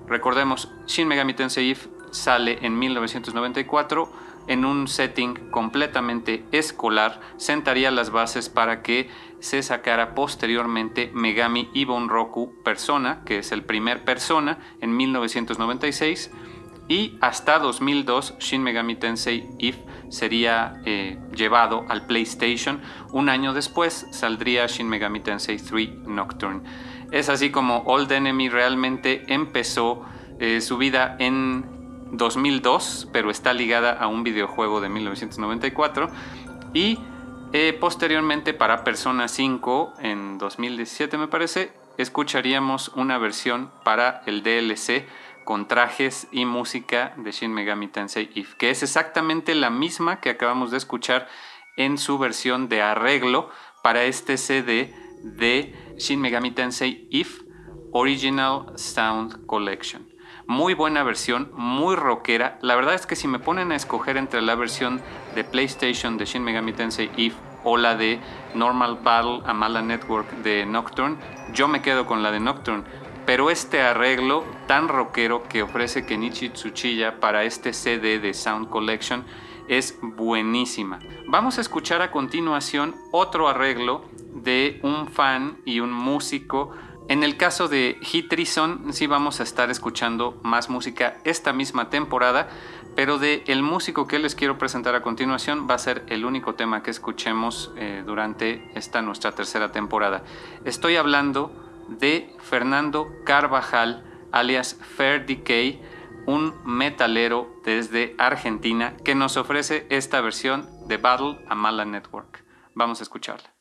Recordemos, 0.08 0.68
Shin 0.88 1.06
Megami 1.06 1.34
Tensei 1.34 1.70
If 1.70 1.86
sale 2.10 2.58
en 2.62 2.76
1994 2.76 4.29
en 4.50 4.64
un 4.64 4.88
setting 4.88 5.50
completamente 5.52 6.44
escolar, 6.50 7.20
sentaría 7.36 7.92
las 7.92 8.10
bases 8.10 8.48
para 8.48 8.82
que 8.82 9.08
se 9.38 9.62
sacara 9.62 10.16
posteriormente 10.16 11.12
Megami 11.14 11.70
Ibon 11.72 12.08
Roku 12.08 12.60
Persona, 12.64 13.22
que 13.24 13.38
es 13.38 13.52
el 13.52 13.62
primer 13.62 14.04
Persona, 14.04 14.58
en 14.80 14.96
1996. 14.96 16.32
Y 16.88 17.16
hasta 17.20 17.60
2002 17.60 18.38
Shin 18.40 18.64
Megami 18.64 18.96
Tensei 18.96 19.48
If 19.60 19.76
sería 20.08 20.82
eh, 20.84 21.20
llevado 21.32 21.86
al 21.88 22.06
PlayStation. 22.06 22.80
Un 23.12 23.28
año 23.28 23.54
después 23.54 24.08
saldría 24.10 24.66
Shin 24.66 24.88
Megami 24.88 25.20
Tensei 25.20 25.58
3 25.58 26.08
Nocturne. 26.08 26.62
Es 27.12 27.28
así 27.28 27.52
como 27.52 27.84
Old 27.86 28.10
Enemy 28.10 28.48
realmente 28.48 29.22
empezó 29.32 30.02
eh, 30.40 30.60
su 30.60 30.76
vida 30.76 31.14
en 31.20 31.79
2002, 32.12 33.08
pero 33.12 33.30
está 33.30 33.52
ligada 33.52 33.92
a 33.92 34.06
un 34.06 34.22
videojuego 34.22 34.80
de 34.80 34.88
1994. 34.88 36.08
Y 36.72 36.98
eh, 37.52 37.76
posteriormente 37.78 38.54
para 38.54 38.84
Persona 38.84 39.28
5, 39.28 39.94
en 40.00 40.38
2017 40.38 41.18
me 41.18 41.28
parece, 41.28 41.72
escucharíamos 41.98 42.88
una 42.94 43.18
versión 43.18 43.70
para 43.84 44.22
el 44.26 44.42
DLC 44.42 45.06
con 45.44 45.66
trajes 45.66 46.28
y 46.30 46.44
música 46.44 47.12
de 47.16 47.32
Shin 47.32 47.52
Megami 47.52 47.88
Tensei 47.88 48.30
If, 48.34 48.54
que 48.54 48.70
es 48.70 48.82
exactamente 48.82 49.54
la 49.54 49.70
misma 49.70 50.20
que 50.20 50.30
acabamos 50.30 50.70
de 50.70 50.76
escuchar 50.76 51.28
en 51.76 51.98
su 51.98 52.18
versión 52.18 52.68
de 52.68 52.82
arreglo 52.82 53.50
para 53.82 54.04
este 54.04 54.36
CD 54.36 54.94
de 55.22 55.74
Shin 55.98 56.20
Megami 56.20 56.52
Tensei 56.52 57.08
If 57.10 57.42
Original 57.92 58.72
Sound 58.76 59.46
Collection. 59.46 60.09
Muy 60.50 60.74
buena 60.74 61.04
versión, 61.04 61.52
muy 61.54 61.94
rockera. 61.94 62.58
La 62.60 62.74
verdad 62.74 62.94
es 62.94 63.06
que 63.06 63.14
si 63.14 63.28
me 63.28 63.38
ponen 63.38 63.70
a 63.70 63.76
escoger 63.76 64.16
entre 64.16 64.42
la 64.42 64.56
versión 64.56 65.00
de 65.36 65.44
PlayStation 65.44 66.18
de 66.18 66.24
Shin 66.24 66.42
Megami 66.42 66.72
Tensei 66.72 67.08
Eve 67.16 67.36
o 67.62 67.76
la 67.76 67.94
de 67.94 68.18
Normal 68.56 68.98
Battle 69.00 69.42
Amala 69.46 69.80
Network 69.80 70.28
de 70.42 70.66
Nocturne, 70.66 71.18
yo 71.54 71.68
me 71.68 71.82
quedo 71.82 72.04
con 72.04 72.24
la 72.24 72.32
de 72.32 72.40
Nocturne. 72.40 72.82
Pero 73.26 73.48
este 73.48 73.80
arreglo 73.80 74.42
tan 74.66 74.88
rockero 74.88 75.44
que 75.44 75.62
ofrece 75.62 76.04
Kenichi 76.04 76.48
Tsuchiya 76.48 77.20
para 77.20 77.44
este 77.44 77.72
CD 77.72 78.18
de 78.18 78.34
Sound 78.34 78.70
Collection 78.70 79.24
es 79.68 80.00
buenísima. 80.02 80.98
Vamos 81.28 81.58
a 81.58 81.60
escuchar 81.60 82.02
a 82.02 82.10
continuación 82.10 82.96
otro 83.12 83.46
arreglo 83.46 84.04
de 84.34 84.80
un 84.82 85.06
fan 85.06 85.58
y 85.64 85.78
un 85.78 85.92
músico 85.92 86.72
en 87.10 87.24
el 87.24 87.36
caso 87.36 87.66
de 87.66 87.98
Hitrison, 88.00 88.92
sí 88.92 89.08
vamos 89.08 89.40
a 89.40 89.42
estar 89.42 89.68
escuchando 89.68 90.38
más 90.44 90.70
música 90.70 91.16
esta 91.24 91.52
misma 91.52 91.90
temporada, 91.90 92.48
pero 92.94 93.18
de 93.18 93.42
el 93.48 93.64
músico 93.64 94.06
que 94.06 94.20
les 94.20 94.36
quiero 94.36 94.58
presentar 94.58 94.94
a 94.94 95.02
continuación 95.02 95.66
va 95.68 95.74
a 95.74 95.78
ser 95.78 96.04
el 96.06 96.24
único 96.24 96.54
tema 96.54 96.84
que 96.84 96.92
escuchemos 96.92 97.72
eh, 97.76 98.04
durante 98.06 98.70
esta 98.76 99.02
nuestra 99.02 99.32
tercera 99.32 99.72
temporada. 99.72 100.22
Estoy 100.64 100.94
hablando 100.94 101.50
de 101.88 102.32
Fernando 102.38 103.08
Carvajal, 103.24 104.04
alias 104.30 104.78
Fair 104.96 105.26
Decay, 105.26 105.82
un 106.26 106.54
metalero 106.64 107.60
desde 107.64 108.14
Argentina 108.18 108.94
que 109.04 109.16
nos 109.16 109.36
ofrece 109.36 109.84
esta 109.90 110.20
versión 110.20 110.68
de 110.86 110.96
Battle 110.96 111.44
Amala 111.48 111.84
Network. 111.84 112.44
Vamos 112.76 113.00
a 113.00 113.02
escucharla. 113.02 113.59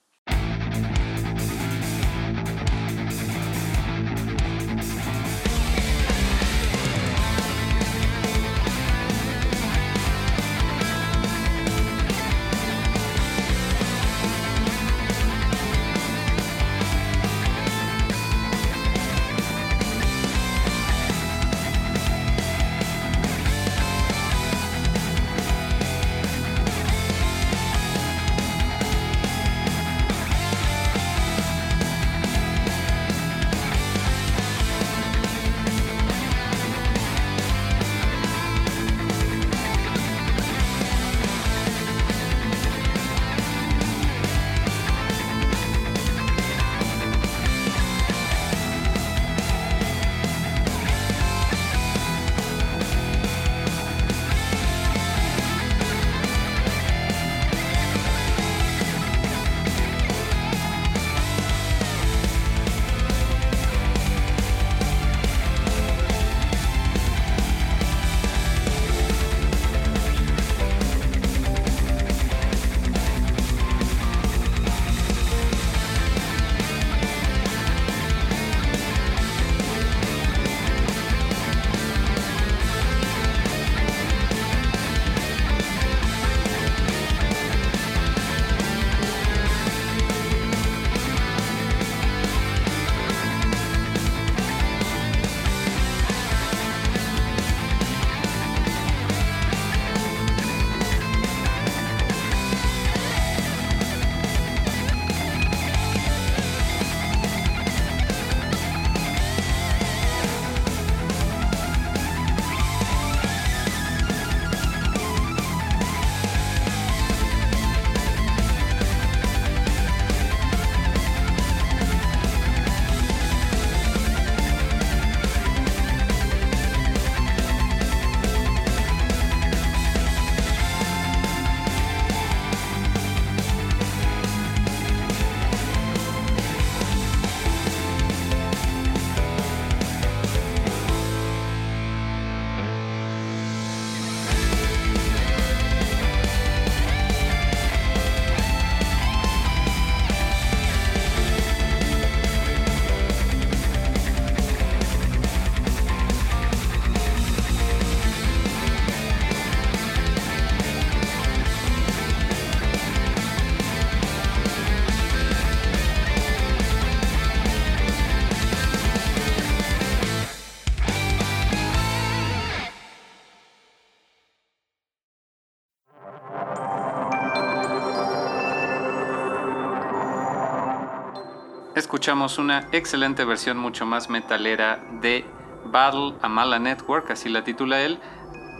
Escuchamos 181.99 182.37
una 182.37 182.65
excelente 182.71 183.25
versión 183.25 183.57
mucho 183.57 183.85
más 183.85 184.09
metalera 184.09 184.81
de 185.01 185.25
Battle 185.65 186.13
Amala 186.21 186.57
Network, 186.57 187.11
así 187.11 187.27
la 187.27 187.43
titula 187.43 187.81
él, 187.81 187.99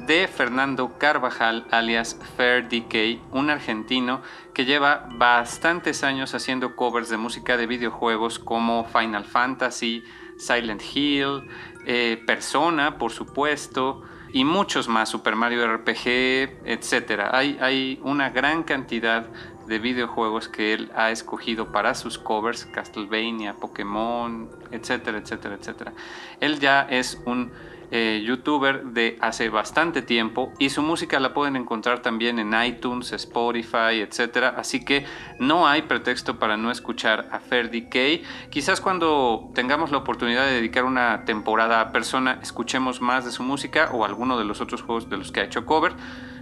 de 0.08 0.28
Fernando 0.28 0.98
Carvajal, 0.98 1.66
alias 1.72 2.20
Fair 2.36 2.68
Decay, 2.68 3.22
un 3.32 3.50
argentino 3.50 4.22
que 4.54 4.66
lleva 4.66 5.08
bastantes 5.14 6.04
años 6.04 6.36
haciendo 6.36 6.76
covers 6.76 7.08
de 7.08 7.16
música 7.16 7.56
de 7.56 7.66
videojuegos 7.66 8.40
como 8.40 8.84
Final 8.84 9.24
Fantasy, 9.24 10.04
Silent 10.38 10.84
Hill, 10.94 11.48
eh, 11.86 12.22
Persona, 12.28 12.98
por 12.98 13.14
supuesto, 13.14 14.02
y 14.34 14.44
muchos 14.44 14.90
más, 14.90 15.08
Super 15.08 15.38
Mario 15.38 15.66
RPG, 15.78 16.66
etc. 16.66 17.30
Hay, 17.32 17.58
hay 17.62 18.02
una 18.04 18.32
gran 18.32 18.64
cantidad 18.64 19.28
de 19.70 19.80
videojuegos 19.80 20.50
que 20.50 20.74
él 20.74 20.92
ha 20.96 21.12
escogido 21.12 21.72
para 21.72 21.96
sus 21.96 22.18
covers, 22.18 22.66
Castlevania, 22.66 23.54
Pokémon, 23.54 24.50
etcétera, 24.72 25.20
etcétera, 25.20 25.56
etcétera. 25.56 25.94
Él 26.42 26.60
ya 26.60 26.82
es 26.90 27.22
un 27.26 27.52
eh, 27.92 28.24
youtuber 28.24 28.84
de 28.84 29.18
hace 29.20 29.50
bastante 29.50 30.04
tiempo 30.04 30.54
y 30.60 30.70
su 30.70 30.84
música 30.84 31.20
la 31.20 31.34
pueden 31.34 31.56
encontrar 31.56 32.04
también 32.04 32.38
en 32.38 32.54
iTunes, 32.64 33.12
Spotify, 33.14 34.02
etc. 34.02 34.54
Así 34.56 34.86
que 34.86 35.06
no 35.40 35.68
hay 35.68 35.84
pretexto 35.84 36.38
para 36.38 36.56
no 36.56 36.70
escuchar 36.70 37.30
a 37.32 37.40
Fair 37.40 37.72
Decay. 37.72 38.24
Quizás 38.52 38.80
cuando 38.80 39.50
tengamos 39.56 39.92
la 39.92 39.98
oportunidad 39.98 40.46
de 40.46 40.54
dedicar 40.54 40.84
una 40.84 41.26
temporada 41.26 41.82
a 41.82 41.92
persona, 41.92 42.40
escuchemos 42.44 43.02
más 43.02 43.26
de 43.26 43.32
su 43.32 43.42
música 43.42 43.90
o 43.92 44.06
alguno 44.06 44.38
de 44.38 44.46
los 44.46 44.62
otros 44.62 44.84
juegos 44.84 45.10
de 45.10 45.18
los 45.18 45.32
que 45.32 45.40
ha 45.40 45.44
hecho 45.44 45.66
cover. 45.66 45.94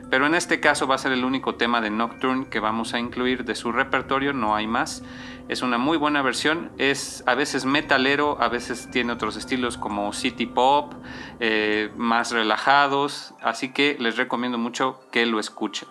Pero 0.10 0.26
en 0.26 0.36
este 0.36 0.62
caso 0.62 0.88
va 0.88 0.95
a 0.95 0.99
ser 0.99 1.12
el 1.12 1.26
único 1.26 1.55
tema 1.55 1.82
de 1.82 1.89
Nocturne 1.89 2.47
que 2.49 2.62
vamos 2.62 2.93
a 2.93 2.99
incluir 2.99 3.43
de 3.43 3.55
su 3.55 3.74
repertorio, 3.74 4.32
no 4.32 4.55
hay 4.55 4.66
más. 4.66 5.03
Es 5.49 5.62
una 5.62 5.78
muy 5.78 5.97
buena 5.97 6.22
versión, 6.22 6.72
es 6.78 7.24
a 7.26 7.36
veces 7.36 7.66
metalero, 7.66 8.41
a 8.41 8.47
veces 8.47 8.89
tiene 8.89 9.12
otros 9.14 9.36
estilos 9.36 9.78
como 9.78 10.14
city 10.14 10.45
pop, 10.45 10.93
eh, 11.39 11.91
más 11.97 12.32
relajados, 12.32 13.34
así 13.41 13.74
que 13.74 13.97
les 13.99 14.16
recomiendo 14.16 14.58
mucho 14.58 15.01
que 15.12 15.26
lo 15.26 15.39
escuchen. 15.39 15.89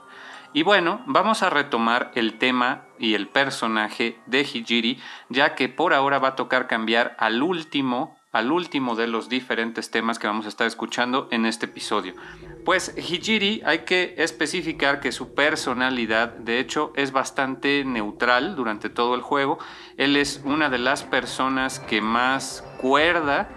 Y 0.54 0.62
bueno, 0.62 1.02
vamos 1.06 1.42
a 1.42 1.50
retomar 1.50 2.12
el 2.14 2.38
tema 2.38 2.84
y 2.98 3.12
el 3.12 3.28
personaje 3.28 4.18
de 4.24 4.40
Hijiri, 4.40 4.98
ya 5.28 5.54
que 5.54 5.68
por 5.68 5.92
ahora 5.92 6.18
va 6.18 6.28
a 6.28 6.36
tocar 6.36 6.66
cambiar 6.66 7.14
al 7.18 7.42
último 7.42 8.16
al 8.36 8.52
último 8.52 8.96
de 8.96 9.06
los 9.06 9.30
diferentes 9.30 9.90
temas 9.90 10.18
que 10.18 10.26
vamos 10.26 10.44
a 10.44 10.50
estar 10.50 10.66
escuchando 10.66 11.26
en 11.30 11.46
este 11.46 11.64
episodio. 11.64 12.14
Pues 12.66 12.92
Hijiri 12.96 13.62
hay 13.64 13.84
que 13.84 14.16
especificar 14.18 14.98
que 14.98 15.12
su 15.12 15.34
personalidad 15.34 16.30
de 16.30 16.58
hecho 16.58 16.92
es 16.96 17.12
bastante 17.12 17.84
neutral 17.84 18.56
durante 18.56 18.90
todo 18.90 19.14
el 19.14 19.22
juego. 19.22 19.60
Él 19.96 20.16
es 20.16 20.42
una 20.44 20.68
de 20.68 20.78
las 20.78 21.04
personas 21.04 21.78
que 21.78 22.00
más 22.00 22.64
cuerda 22.78 23.48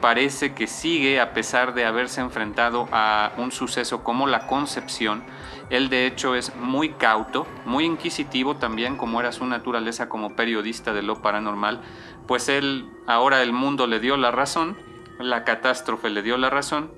parece 0.00 0.52
que 0.52 0.66
sigue 0.66 1.20
a 1.20 1.32
pesar 1.32 1.74
de 1.74 1.84
haberse 1.84 2.20
enfrentado 2.20 2.88
a 2.90 3.32
un 3.38 3.52
suceso 3.52 4.02
como 4.02 4.26
la 4.26 4.48
concepción. 4.48 5.22
Él 5.70 5.88
de 5.88 6.06
hecho 6.08 6.34
es 6.34 6.54
muy 6.56 6.88
cauto, 6.88 7.46
muy 7.66 7.84
inquisitivo 7.84 8.56
también 8.56 8.96
como 8.96 9.20
era 9.20 9.30
su 9.30 9.46
naturaleza 9.46 10.08
como 10.08 10.34
periodista 10.34 10.92
de 10.92 11.02
lo 11.02 11.22
paranormal 11.22 11.82
pues 12.26 12.48
él, 12.48 12.90
ahora 13.06 13.42
el 13.42 13.52
mundo 13.52 13.86
le 13.86 14.00
dio 14.00 14.16
la 14.16 14.32
razón, 14.32 14.76
la 15.20 15.44
catástrofe 15.44 16.10
le 16.10 16.22
dio 16.22 16.36
la 16.36 16.50
razón, 16.50 16.90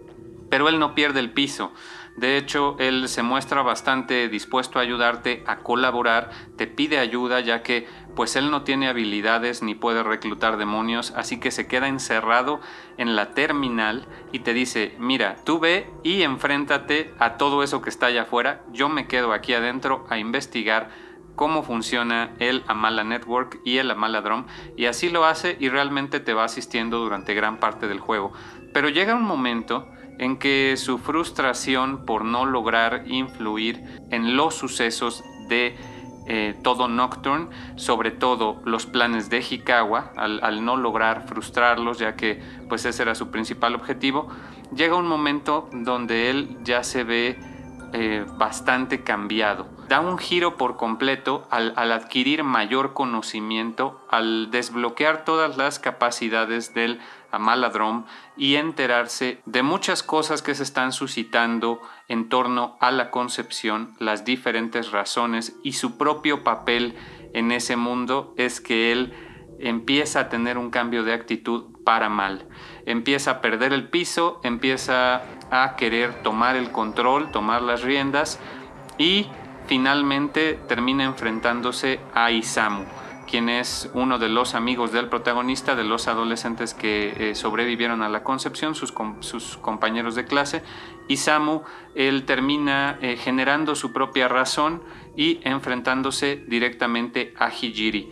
pero 0.49 0.69
él 0.69 0.79
no 0.79 0.95
pierde 0.95 1.21
el 1.21 1.33
piso. 1.33 1.73
De 2.19 2.37
hecho, 2.37 2.75
él 2.81 3.09
se 3.09 3.23
muestra 3.23 3.63
bastante 3.63 4.29
dispuesto 4.29 4.79
a 4.79 4.83
ayudarte, 4.83 5.45
a 5.47 5.59
colaborar, 5.59 6.31
te 6.57 6.67
pide 6.67 6.99
ayuda 6.99 7.39
ya 7.39 7.63
que 7.63 7.87
pues 8.17 8.35
él 8.35 8.51
no 8.51 8.63
tiene 8.63 8.89
habilidades 8.89 9.63
ni 9.63 9.77
puede 9.77 10.03
reclutar 10.03 10.57
demonios, 10.57 11.13
así 11.15 11.39
que 11.39 11.53
se 11.53 11.69
queda 11.69 11.87
encerrado 11.87 12.61
en 12.97 13.15
la 13.15 13.35
terminal 13.35 14.09
y 14.33 14.41
te 14.41 14.53
dice, 14.53 14.97
mira, 14.99 15.37
tú 15.45 15.61
ve 15.61 15.89
y 16.03 16.23
enfréntate 16.23 17.15
a 17.21 17.37
todo 17.37 17.63
eso 17.63 17.83
que 17.83 17.91
está 17.91 18.07
allá 18.07 18.23
afuera, 18.23 18.65
yo 18.73 18.89
me 18.89 19.07
quedo 19.07 19.33
aquí 19.33 19.55
adentro 19.55 20.05
a 20.11 20.19
investigar 20.19 20.91
cómo 21.37 21.63
funciona 21.63 22.35
el 22.41 22.65
Amala 22.67 23.05
Network 23.05 23.61
y 23.65 23.79
el 23.79 23.93
Amala 23.93 24.23
Drum 24.23 24.47
y 24.77 24.87
así 24.87 25.09
lo 25.09 25.25
hace 25.25 25.57
y 25.61 25.69
realmente 25.69 26.19
te 26.19 26.35
va 26.35 26.43
asistiendo 26.43 26.99
durante 26.99 27.33
gran 27.33 27.59
parte 27.61 27.87
del 27.87 28.01
juego. 28.01 28.33
Pero 28.75 28.89
llega 28.89 29.15
un 29.15 29.23
momento 29.23 29.89
en 30.19 30.39
que 30.39 30.75
su 30.77 30.99
frustración 30.99 32.05
por 32.05 32.25
no 32.25 32.45
lograr 32.45 33.05
influir 33.07 33.85
en 34.11 34.37
los 34.37 34.55
sucesos 34.55 35.25
de 35.49 35.77
eh, 36.27 36.55
todo 36.63 36.89
Nocturne, 36.89 37.49
sobre 37.77 38.11
todo 38.11 38.61
los 38.65 38.85
planes 38.85 39.31
de 39.31 39.39
Hikawa, 39.39 40.13
al, 40.17 40.41
al, 40.43 40.65
no 40.65 40.77
lograr 40.77 41.27
frustrarlos, 41.27 41.99
ya 41.99 42.17
que 42.17 42.43
pues 42.69 42.85
ese 42.85 43.03
era 43.03 43.15
su 43.15 43.31
principal 43.31 43.75
objetivo, 43.75 44.29
llega 44.75 44.97
un 44.97 45.09
momento 45.09 45.71
donde 45.73 46.29
él 46.29 46.59
ya 46.65 46.85
se 46.85 47.05
ve 47.05 47.39
eh, 47.95 48.27
bastante 48.37 49.03
cambiado. 49.03 49.67
Da 49.89 50.01
un 50.01 50.19
giro 50.19 50.59
por 50.59 50.77
completo 50.77 51.49
al, 51.51 51.73
adquirir 51.75 52.45
mayor 52.45 52.93
conocimiento, 52.93 53.99
al 54.11 54.51
desbloquear 54.51 55.25
todas 55.25 55.57
las 55.57 55.79
capacidades 55.79 56.75
del 56.75 57.01
Amaladrom 57.31 58.05
y 58.37 58.57
enterarse 58.57 59.41
de 59.45 59.63
muchas 59.63 60.03
cosas 60.03 60.43
que 60.43 60.55
se 60.55 60.63
están 60.63 60.93
suscitando 60.93 61.81
en 62.09 62.29
torno 62.29 62.77
a 62.81 62.91
la 62.91 63.11
concepción, 63.11 63.95
las 63.99 64.25
diferentes 64.25 64.91
razones 64.93 65.57
y 65.63 65.73
su 65.73 65.99
propio 65.99 66.43
papel 66.43 66.95
en 67.35 67.53
ese 67.53 67.77
mundo 67.77 68.35
es 68.37 68.61
que 68.61 68.93
él 68.93 69.13
empieza 69.61 70.21
a 70.21 70.29
tener 70.29 70.57
un 70.57 70.71
cambio 70.71 71.03
de 71.03 71.13
actitud 71.13 71.67
para 71.85 72.09
mal. 72.09 72.47
Empieza 72.87 73.33
a 73.33 73.41
perder 73.41 73.73
el 73.73 73.89
piso, 73.89 74.41
empieza 74.45 75.23
a 75.51 75.77
querer 75.77 76.23
tomar 76.23 76.57
el 76.57 76.71
control, 76.71 77.31
tomar 77.31 77.63
las 77.63 77.83
riendas 77.83 78.39
y 78.99 79.27
finalmente 79.67 80.59
termina 80.69 81.05
enfrentándose 81.05 82.01
a 82.15 82.31
Isamu, 82.31 82.85
quien 83.29 83.49
es 83.49 83.91
uno 83.95 84.19
de 84.19 84.29
los 84.29 84.55
amigos 84.55 84.91
del 84.91 85.09
protagonista, 85.09 85.77
de 85.77 85.85
los 85.85 86.09
adolescentes 86.09 86.75
que 86.75 87.31
eh, 87.31 87.35
sobrevivieron 87.35 88.03
a 88.03 88.09
la 88.09 88.25
concepción, 88.25 88.75
sus, 88.75 88.91
compañeros 89.61 90.15
de 90.15 90.25
clase. 90.25 90.63
Isamu, 91.07 91.63
él 91.95 92.25
termina 92.25 92.99
eh, 93.01 93.17
generando 93.17 93.75
su 93.75 93.93
propia 93.93 94.27
razón 94.27 94.83
y 95.17 95.41
enfrentándose 95.45 96.43
directamente 96.49 97.35
a 97.39 97.51
Hijiri. 97.51 98.11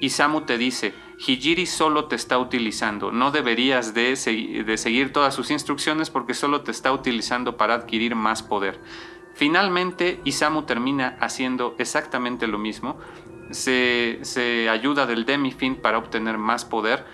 Isamu 0.00 0.42
te 0.42 0.58
dice, 0.58 0.94
Hijiri 1.26 1.66
solo 1.66 2.04
te 2.04 2.16
está 2.16 2.38
utilizando, 2.38 3.12
no 3.12 3.30
deberías 3.30 3.94
de, 3.94 4.14
de 4.64 4.76
seguir 4.76 5.12
todas 5.12 5.34
sus 5.34 5.50
instrucciones 5.50 6.10
porque 6.10 6.34
solo 6.34 6.62
te 6.62 6.70
está 6.70 6.92
utilizando 6.92 7.56
para 7.56 7.74
adquirir 7.74 8.14
más 8.14 8.42
poder. 8.42 8.80
Finalmente, 9.34 10.20
Isamu 10.24 10.62
termina 10.62 11.16
haciendo 11.20 11.74
exactamente 11.78 12.46
lo 12.46 12.58
mismo, 12.58 12.98
se, 13.50 14.68
ayuda 14.70 15.06
del 15.06 15.24
Demifin 15.24 15.76
para 15.76 15.98
obtener 15.98 16.38
más 16.38 16.64
poder 16.64 17.04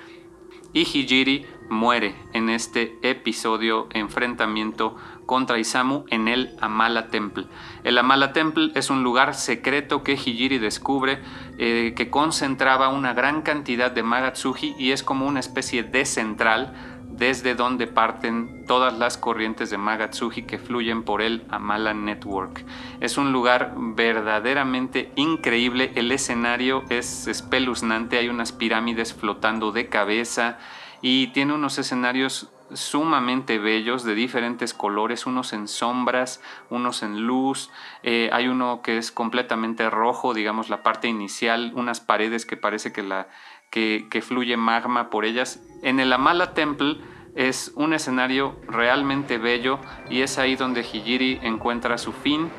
y 0.73 0.81
Hijiri 0.81 1.47
muere 1.71 2.15
en 2.33 2.49
este 2.51 2.99
episodio 3.03 3.89
enfrentamiento 3.93 4.97
contra 5.25 5.59
Isamu 5.59 6.05
en 6.11 6.29
el 6.29 6.55
Amala 6.61 7.09
Temple. 7.09 7.47
El 7.83 7.99
Amala 7.99 8.33
Temple 8.33 8.71
es 8.75 8.91
un 8.91 9.03
lugar 9.03 9.35
secreto 9.35 10.03
que 10.03 10.13
Hijiri 10.13 10.59
descubre 10.59 11.19
eh, 11.59 11.95
que 11.97 12.11
concentraba 12.11 12.89
una 12.89 13.15
gran 13.15 13.43
cantidad 13.43 13.91
de 13.91 14.03
Magatsuji 14.03 14.77
y 14.79 14.93
es 14.93 15.03
como 15.03 15.27
una 15.27 15.41
especie 15.41 15.83
de 15.83 16.05
central 16.05 16.96
desde 17.17 17.55
donde 17.55 17.87
parten 17.87 18.65
todas 18.67 18.99
las 18.99 19.17
corrientes 19.17 19.71
de 19.71 19.79
Magatsuji 19.79 20.43
que 20.43 20.59
fluyen 20.59 21.03
por 21.03 21.23
el 21.23 21.45
Amala 21.49 21.95
Network. 21.95 22.65
Es 23.01 23.17
un 23.19 23.33
lugar 23.33 23.75
verdaderamente 23.77 25.11
increíble, 25.17 25.93
el 25.95 26.13
escenario 26.13 26.85
es 26.91 27.27
espeluznante, 27.27 28.19
hay 28.19 28.29
unas 28.29 28.53
pirámides 28.53 29.15
flotando 29.15 29.73
de 29.73 29.89
cabeza 29.89 30.59
y 31.01 31.29
tiene 31.29 31.55
unos 31.55 31.79
escenarios 31.79 32.51
sumamente 32.73 33.59
bellos 33.59 34.05
de 34.05 34.15
diferentes 34.15 34.75
colores, 34.75 35.27
unos 35.27 35.53
en 35.53 35.69
sombras, 35.69 36.43
unos 36.71 37.03
en 37.03 37.27
luz, 37.27 37.71
eh, 38.03 38.29
hay 38.33 38.49
uno 38.49 38.83
que 38.83 38.99
es 38.99 39.13
completamente 39.13 39.89
rojo, 39.89 40.35
digamos 40.35 40.69
la 40.69 40.83
parte 40.83 41.09
inicial, 41.09 41.73
unas 41.75 42.01
paredes 42.01 42.45
que 42.45 42.57
parece 42.57 42.93
que, 42.93 43.03
la, 43.03 43.29
que, 43.71 44.07
que 44.11 44.23
fluye 44.23 44.57
magma 44.57 45.11
por 45.11 45.25
ellas. 45.25 45.61
En 45.87 46.01
el 46.01 46.13
Amala 46.13 46.53
Temple 46.53 46.97
es 47.37 47.71
un 47.77 47.93
escenario 47.93 48.57
realmente 48.67 49.39
bello 49.39 49.79
y 50.11 50.23
es 50.23 50.37
ahí 50.37 50.57
donde 50.57 50.81
Hijiri 50.81 51.39
encuentra 51.43 51.97
su 51.97 52.13
fin. 52.13 52.51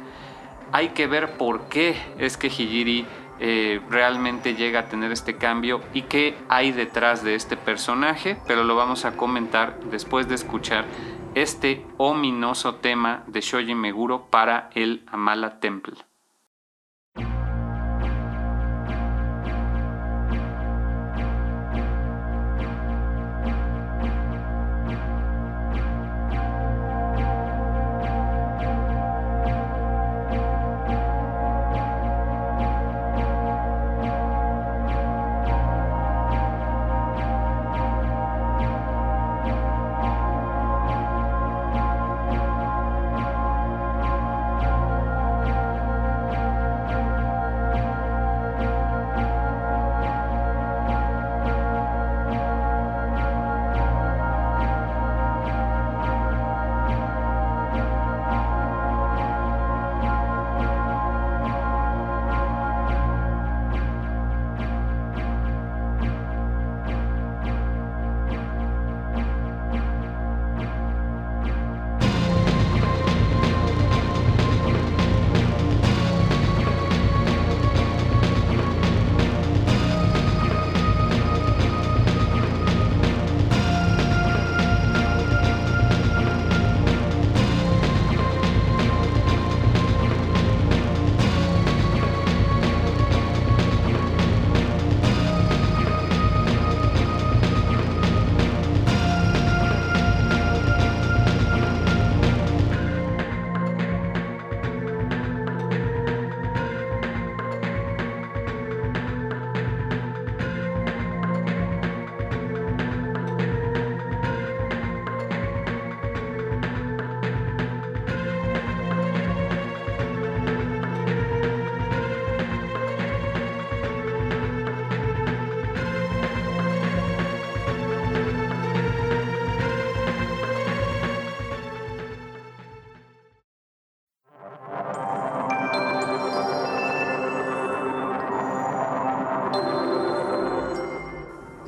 Hay 0.71 0.91
que 0.91 1.07
ver 1.07 1.35
por 1.35 1.67
qué 1.67 1.97
es 2.19 2.37
que 2.37 2.47
Hijiri 2.47 3.05
eh, 3.41 3.81
realmente 3.89 4.55
llega 4.55 4.79
a 4.79 4.85
tener 4.85 5.11
este 5.11 5.35
cambio 5.35 5.81
y 5.93 6.03
qué 6.03 6.37
hay 6.47 6.71
detrás 6.71 7.21
de 7.21 7.35
este 7.35 7.57
personaje, 7.57 8.37
pero 8.47 8.63
lo 8.63 8.77
vamos 8.77 9.03
a 9.03 9.17
comentar 9.17 9.77
después 9.91 10.29
de 10.29 10.35
escuchar 10.35 10.85
este 11.35 11.85
ominoso 11.97 12.75
tema 12.75 13.25
de 13.27 13.41
Shoji 13.41 13.75
Meguro 13.75 14.27
para 14.31 14.69
el 14.73 15.03
Amala 15.05 15.59
Temple. 15.59 16.06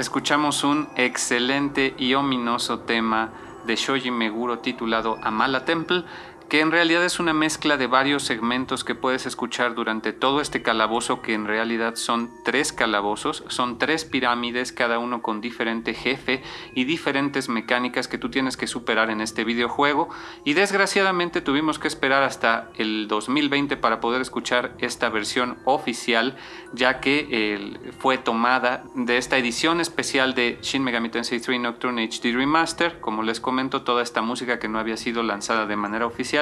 Escuchamos 0.09 0.63
un 0.63 0.89
excelente 0.95 1.93
y 1.99 2.15
ominoso 2.15 2.79
tema 2.79 3.29
de 3.67 3.75
Shoji 3.75 4.09
Meguro 4.09 4.57
titulado 4.57 5.19
Amala 5.21 5.65
Temple 5.65 6.03
que 6.49 6.61
en 6.61 6.71
realidad 6.71 7.05
es 7.05 7.19
una 7.19 7.31
mezcla 7.31 7.77
de 7.77 7.85
varios 7.85 8.23
segmentos 8.23 8.83
que 8.83 8.95
puedes 8.95 9.27
escuchar 9.27 9.75
durante 9.75 10.13
todo 10.13 10.41
este 10.41 10.63
calabozo, 10.63 11.21
que 11.21 11.35
en 11.35 11.45
realidad 11.45 11.95
son 11.95 12.31
tres 12.43 12.73
calabozos, 12.73 13.43
son 13.49 13.77
tres 13.77 14.03
pirámides, 14.03 14.71
cada 14.71 14.97
uno 14.97 15.21
con 15.21 15.41
diferente 15.41 15.93
jefe 15.93 16.41
y 16.73 16.85
diferentes 16.85 17.49
mecánicas 17.49 18.07
que 18.07 18.17
tú 18.17 18.29
tienes 18.29 18.57
que 18.57 18.65
superar 18.65 19.11
en 19.11 19.21
este 19.21 19.43
videojuego. 19.43 20.09
Y 20.43 20.53
desgraciadamente 20.53 21.41
tuvimos 21.41 21.77
que 21.77 21.87
esperar 21.87 22.23
hasta 22.23 22.71
el 22.77 23.07
2020 23.07 23.77
para 23.77 23.99
poder 23.99 24.21
escuchar 24.21 24.73
esta 24.79 25.09
versión 25.09 25.59
oficial, 25.65 26.35
ya 26.73 26.99
que 26.99 27.77
fue 27.99 28.17
tomada 28.17 28.83
de 28.95 29.17
esta 29.17 29.37
edición 29.37 29.81
especial 29.81 30.33
de 30.33 30.57
Shin 30.63 30.83
Megami 30.83 31.09
Tensei 31.09 31.39
3 31.39 31.59
Nocturne 31.59 32.09
HD 32.09 32.33
Remaster. 32.33 32.99
Como 32.99 33.21
les 33.21 33.39
comento, 33.39 33.83
toda 33.83 34.01
esta 34.01 34.23
música 34.23 34.57
que 34.57 34.67
no 34.67 34.79
había 34.79 34.97
sido 34.97 35.21
lanzada 35.21 35.67
de 35.67 35.75
manera 35.75 36.07
oficial 36.07 36.38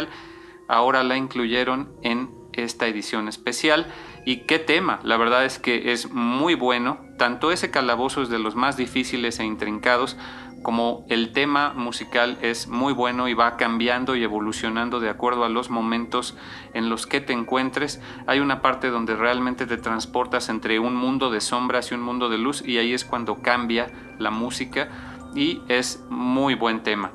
ahora 0.68 1.04
la 1.04 1.18
incluyeron 1.18 1.90
en 2.02 2.30
esta 2.54 2.88
edición 2.88 3.28
especial. 3.28 3.88
¿Y 4.26 4.42
qué 4.42 4.60
tema? 4.60 5.00
La 5.04 5.16
verdad 5.18 5.46
es 5.46 5.60
que 5.60 5.94
es 5.94 6.12
muy 6.12 6.56
bueno. 6.56 7.00
Tanto 7.18 7.52
ese 7.52 7.72
calabozo 7.72 8.22
es 8.22 8.30
de 8.30 8.40
los 8.40 8.56
más 8.56 8.76
difíciles 8.76 9.40
e 9.40 9.46
intrincados, 9.46 10.18
como 10.64 11.06
el 11.08 11.32
tema 11.32 11.74
musical 11.74 12.38
es 12.42 12.68
muy 12.68 12.92
bueno 12.92 13.28
y 13.28 13.34
va 13.34 13.58
cambiando 13.58 14.16
y 14.16 14.24
evolucionando 14.24 15.00
de 15.00 15.10
acuerdo 15.10 15.46
a 15.46 15.50
los 15.50 15.70
momentos 15.70 16.36
en 16.74 16.90
los 16.90 17.08
que 17.08 17.22
te 17.22 17.32
encuentres. 17.32 18.02
Hay 18.26 18.40
una 18.40 18.62
parte 18.62 18.90
donde 18.90 19.16
realmente 19.16 19.66
te 19.66 19.78
transportas 19.78 20.50
entre 20.50 20.80
un 20.80 20.96
mundo 20.96 21.30
de 21.30 21.42
sombras 21.42 21.92
y 21.92 21.96
un 21.96 22.02
mundo 22.02 22.28
de 22.28 22.38
luz 22.38 22.64
y 22.68 22.80
ahí 22.80 22.94
es 22.94 23.06
cuando 23.06 23.42
cambia 23.42 23.88
la 24.18 24.32
música 24.32 24.90
y 25.36 25.62
es 25.68 26.04
muy 26.10 26.56
buen 26.56 26.82
tema. 26.82 27.12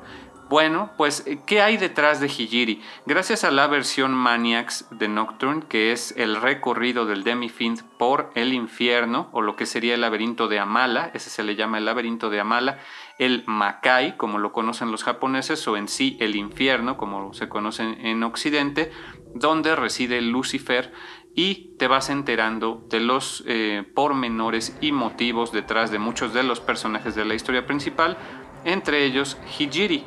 Bueno, 0.53 0.91
pues, 0.97 1.25
¿qué 1.47 1.63
hay 1.63 1.77
detrás 1.77 2.19
de 2.19 2.27
Hijiri? 2.27 2.79
Gracias 3.07 3.43
a 3.43 3.49
la 3.49 3.65
versión 3.65 4.13
Maniacs 4.13 4.85
de 4.91 5.07
Nocturne, 5.07 5.63
que 5.67 5.91
es 5.91 6.13
el 6.15 6.35
recorrido 6.35 7.07
del 7.07 7.23
Demi-Fiend 7.23 7.81
por 7.97 8.29
el 8.35 8.53
infierno, 8.53 9.29
o 9.31 9.41
lo 9.41 9.55
que 9.55 9.65
sería 9.65 9.95
el 9.95 10.01
laberinto 10.01 10.47
de 10.47 10.59
Amala, 10.59 11.09
ese 11.15 11.31
se 11.31 11.41
le 11.41 11.55
llama 11.55 11.79
el 11.79 11.85
laberinto 11.85 12.29
de 12.29 12.39
Amala, 12.39 12.77
el 13.17 13.43
Makai, 13.47 14.15
como 14.15 14.37
lo 14.37 14.53
conocen 14.53 14.91
los 14.91 15.03
japoneses, 15.03 15.67
o 15.67 15.75
en 15.75 15.87
sí 15.87 16.17
el 16.19 16.35
infierno, 16.35 16.97
como 16.97 17.33
se 17.33 17.49
conoce 17.49 17.81
en 17.81 18.21
Occidente, 18.21 18.91
donde 19.33 19.75
reside 19.75 20.21
Lucifer, 20.21 20.93
y 21.33 21.75
te 21.79 21.87
vas 21.87 22.11
enterando 22.11 22.85
de 22.89 22.99
los 22.99 23.43
eh, 23.47 23.91
pormenores 23.95 24.77
y 24.81 24.91
motivos 24.91 25.51
detrás 25.51 25.89
de 25.89 25.97
muchos 25.97 26.31
de 26.31 26.43
los 26.43 26.59
personajes 26.59 27.15
de 27.15 27.25
la 27.25 27.33
historia 27.33 27.65
principal, 27.65 28.19
entre 28.65 29.03
ellos 29.03 29.39
Hijiri, 29.59 30.05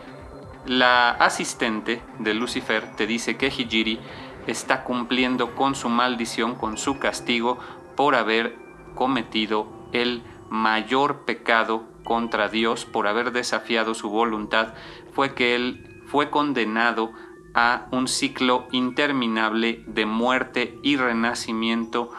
la 0.66 1.10
asistente 1.10 2.02
de 2.18 2.34
Lucifer 2.34 2.96
te 2.96 3.06
dice 3.06 3.36
que 3.36 3.46
Hijiri 3.46 4.00
está 4.46 4.84
cumpliendo 4.84 5.54
con 5.54 5.74
su 5.74 5.88
maldición, 5.88 6.56
con 6.56 6.76
su 6.78 6.98
castigo 6.98 7.58
por 7.96 8.14
haber 8.14 8.56
cometido 8.94 9.68
el 9.92 10.22
mayor 10.50 11.24
pecado 11.24 11.84
contra 12.04 12.48
Dios, 12.48 12.84
por 12.84 13.06
haber 13.06 13.32
desafiado 13.32 13.94
su 13.94 14.10
voluntad, 14.10 14.74
fue 15.12 15.34
que 15.34 15.54
él 15.54 16.02
fue 16.06 16.30
condenado 16.30 17.12
a 17.54 17.86
un 17.90 18.06
ciclo 18.06 18.68
interminable 18.70 19.82
de 19.86 20.06
muerte 20.06 20.78
y 20.82 20.96
renacimiento. 20.96 22.10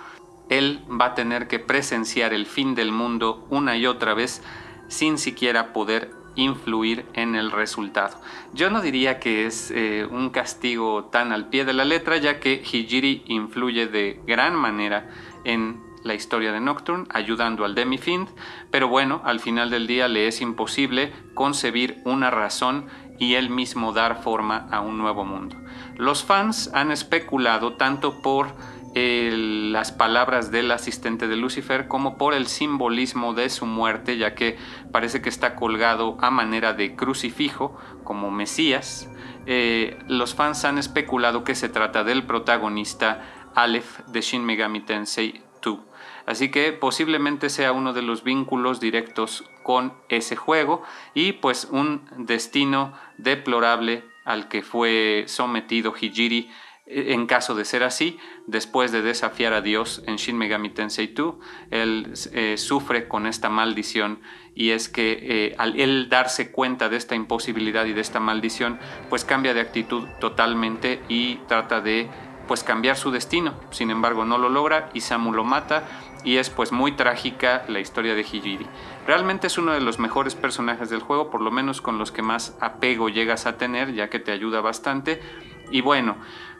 Él 0.49 0.83
va 0.89 1.07
a 1.07 1.15
tener 1.15 1.47
que 1.47 1.59
presenciar 1.59 2.33
el 2.33 2.45
fin 2.45 2.75
del 2.75 2.91
mundo 2.91 3.45
una 3.49 3.77
y 3.77 3.85
otra 3.85 4.13
vez 4.13 4.41
sin 4.87 5.17
siquiera 5.17 5.73
poder 5.73 6.16
influir 6.37 7.05
en 7.13 7.35
el 7.35 7.51
resultado. 7.51 8.21
Yo 8.53 8.69
no 8.69 8.81
diría 8.81 9.19
que 9.19 9.45
es 9.45 9.71
eh, 9.71 10.07
un 10.09 10.29
castigo 10.29 11.05
tan 11.05 11.33
al 11.33 11.49
pie 11.49 11.65
de 11.65 11.73
la 11.73 11.83
letra, 11.83 12.15
ya 12.17 12.39
que 12.39 12.53
Hijiri 12.63 13.23
influye 13.27 13.87
de 13.87 14.21
gran 14.25 14.55
manera 14.55 15.09
en 15.43 15.85
la 16.03 16.13
historia 16.13 16.53
de 16.53 16.61
Nocturne, 16.61 17.05
ayudando 17.09 17.65
al 17.65 17.75
Demi-Fiend, 17.75 18.29
pero 18.71 18.87
bueno, 18.87 19.21
al 19.25 19.39
final 19.39 19.69
del 19.69 19.87
día 19.87 20.07
le 20.07 20.27
es 20.27 20.39
imposible 20.39 21.11
concebir 21.33 22.01
una 22.05 22.29
razón 22.29 22.85
y 23.19 23.33
él 23.33 23.49
mismo 23.49 23.93
dar 23.93 24.21
forma 24.21 24.67
a 24.71 24.79
un 24.79 24.97
nuevo 24.97 25.25
mundo. 25.25 25.57
Los 25.97 26.23
fans 26.23 26.69
han 26.73 26.91
especulado 26.91 27.73
tanto 27.73 28.21
por 28.21 28.53
las 28.93 29.91
palabras 29.91 30.49
del 30.49 30.71
asistente 30.71 31.27
de 31.27 31.35
Lucifer 31.35 31.87
como 31.87 32.17
por 32.17 32.33
el 32.33 32.47
simbolismo 32.47 33.33
de 33.33 33.49
su 33.49 33.65
muerte, 33.65 34.17
ya 34.17 34.33
que 34.33 34.57
parece 34.91 35.21
que 35.21 35.29
está 35.29 35.55
colgado 35.55 36.17
a 36.21 36.31
manera 36.31 36.73
de 36.73 36.95
crucifijo 36.95 37.77
como 38.03 38.31
Mesías. 38.31 39.09
Eh, 39.45 39.97
los 40.07 40.35
fans 40.35 40.65
han 40.65 40.77
especulado 40.77 41.43
que 41.43 41.55
se 41.55 41.69
trata 41.69 42.03
del 42.03 42.23
protagonista 42.23 43.49
Aleph 43.55 43.99
de 44.07 44.21
Shin 44.21 44.45
Megami 44.45 44.81
Tensei 44.81 45.41
2. 45.61 45.79
Así 46.25 46.51
que 46.51 46.73
posiblemente 46.73 47.49
sea 47.49 47.71
uno 47.71 47.93
de 47.93 48.01
los 48.01 48.23
vínculos 48.23 48.79
directos 48.79 49.49
con 49.63 49.93
ese 50.09 50.35
juego 50.35 50.83
y 51.13 51.33
pues 51.33 51.65
un 51.71 52.09
destino 52.17 52.93
deplorable 53.17 54.03
al 54.25 54.49
que 54.49 54.61
fue 54.61 55.23
sometido 55.27 55.93
Hijiri 55.99 56.49
en 56.89 57.27
caso 57.27 57.53
de 57.53 57.65
ser 57.65 57.83
así, 57.83 58.17
después 58.45 58.91
de 58.91 59.01
desafiar 59.01 59.53
a 59.53 59.61
Dios 59.61 60.03
en 60.07 60.15
Shin 60.15 60.37
Megami 60.37 60.69
Tensei 60.69 61.07
2, 61.07 61.35
él 61.69 62.13
eh, 62.31 62.57
sufre 62.57 63.07
con 63.07 63.27
esta 63.27 63.49
maldición 63.49 64.19
y 64.55 64.71
es 64.71 64.87
que 64.87 65.19
eh, 65.21 65.55
al 65.57 65.79
él 65.79 66.07
darse 66.09 66.51
cuenta 66.51 66.89
de 66.89 66.97
esta 66.97 67.15
imposibilidad 67.15 67.85
y 67.85 67.93
de 67.93 68.01
esta 68.01 68.19
maldición, 68.19 68.79
pues 69.09 69.25
cambia 69.25 69.53
de 69.53 69.61
actitud 69.61 70.07
totalmente 70.19 71.01
y 71.09 71.35
trata 71.47 71.81
de 71.81 72.09
pues 72.47 72.63
cambiar 72.63 72.95
su 72.95 73.11
destino. 73.11 73.53
Sin 73.71 73.91
embargo, 73.91 74.23
no 74.23 74.37
lo 74.37 74.47
logra 74.49 74.89
y 74.93 75.01
Samu 75.01 75.33
lo 75.33 75.43
mata 75.43 75.83
y 76.23 76.37
es 76.37 76.49
pues 76.49 76.71
muy 76.71 76.93
trágica 76.93 77.65
la 77.67 77.79
historia 77.79 78.15
de 78.15 78.21
Hijiri. 78.21 78.65
Realmente 79.05 79.47
es 79.47 79.57
uno 79.57 79.73
de 79.73 79.81
los 79.81 79.99
mejores 79.99 80.35
personajes 80.35 80.89
del 80.89 81.01
juego, 81.01 81.29
por 81.29 81.41
lo 81.41 81.51
menos 81.51 81.81
con 81.81 81.97
los 81.97 82.11
que 82.11 82.21
más 82.21 82.57
apego 82.61 83.09
llegas 83.09 83.45
a 83.45 83.57
tener, 83.57 83.93
ya 83.93 84.09
que 84.09 84.19
te 84.19 84.31
ayuda 84.31 84.61
bastante. 84.61 85.21
Y 85.69 85.81
bueno, 85.81 86.15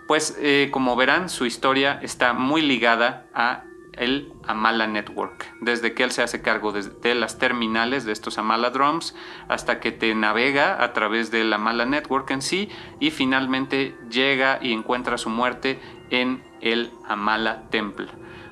pues 0.08 0.38
eh, 0.40 0.70
como 0.72 0.96
verán, 0.96 1.30
su 1.30 1.46
historia 1.46 2.00
está 2.02 2.34
muy 2.34 2.62
ligada 2.62 3.28
a 3.34 3.64
el 3.98 4.32
Amala 4.46 4.88
Network, 4.88 5.52
desde 5.60 5.94
que 5.94 6.04
él 6.04 6.12
se 6.12 6.22
hace 6.22 6.42
cargo 6.42 6.72
de, 6.72 7.16
las 7.16 7.40
terminales 7.40 8.06
de 8.06 8.12
estos 8.12 8.38
Amala 8.38 8.70
Drums 8.70 9.16
hasta 9.48 9.80
que 9.80 9.92
te 9.92 10.14
navega 10.16 10.84
a 10.84 10.94
través 10.94 11.32
del 11.32 11.52
Amala 11.52 11.86
Network 11.86 12.30
en 12.32 12.42
sí 12.42 12.70
y 13.00 13.12
finalmente 13.12 13.96
llega 14.10 14.60
y 14.62 14.72
encuentra 14.72 15.18
su 15.18 15.30
muerte 15.30 15.80
en 16.10 16.44
el 16.62 16.92
Amala 17.08 17.70
Temple. 17.70 18.08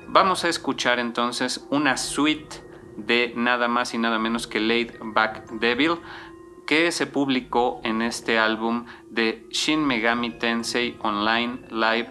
Vamos 0.08 0.44
a 0.44 0.48
escuchar 0.48 0.98
entonces 0.98 1.66
una 1.70 1.96
suite 1.96 2.66
de 2.96 3.32
nada 3.36 3.68
más 3.68 3.94
y 3.94 3.98
nada 3.98 4.18
menos 4.18 4.46
que 4.46 4.58
Laid 4.58 4.92
Back 5.00 5.50
Devil, 5.52 5.98
que 6.66 6.90
se 6.90 7.06
publicó 7.06 7.80
en 7.84 8.02
este 8.02 8.38
álbum 8.38 8.86
de 9.08 9.46
Shin 9.50 9.86
Megami 9.86 10.30
Tensei 10.30 10.96
Online 11.00 11.60
Live 11.70 12.10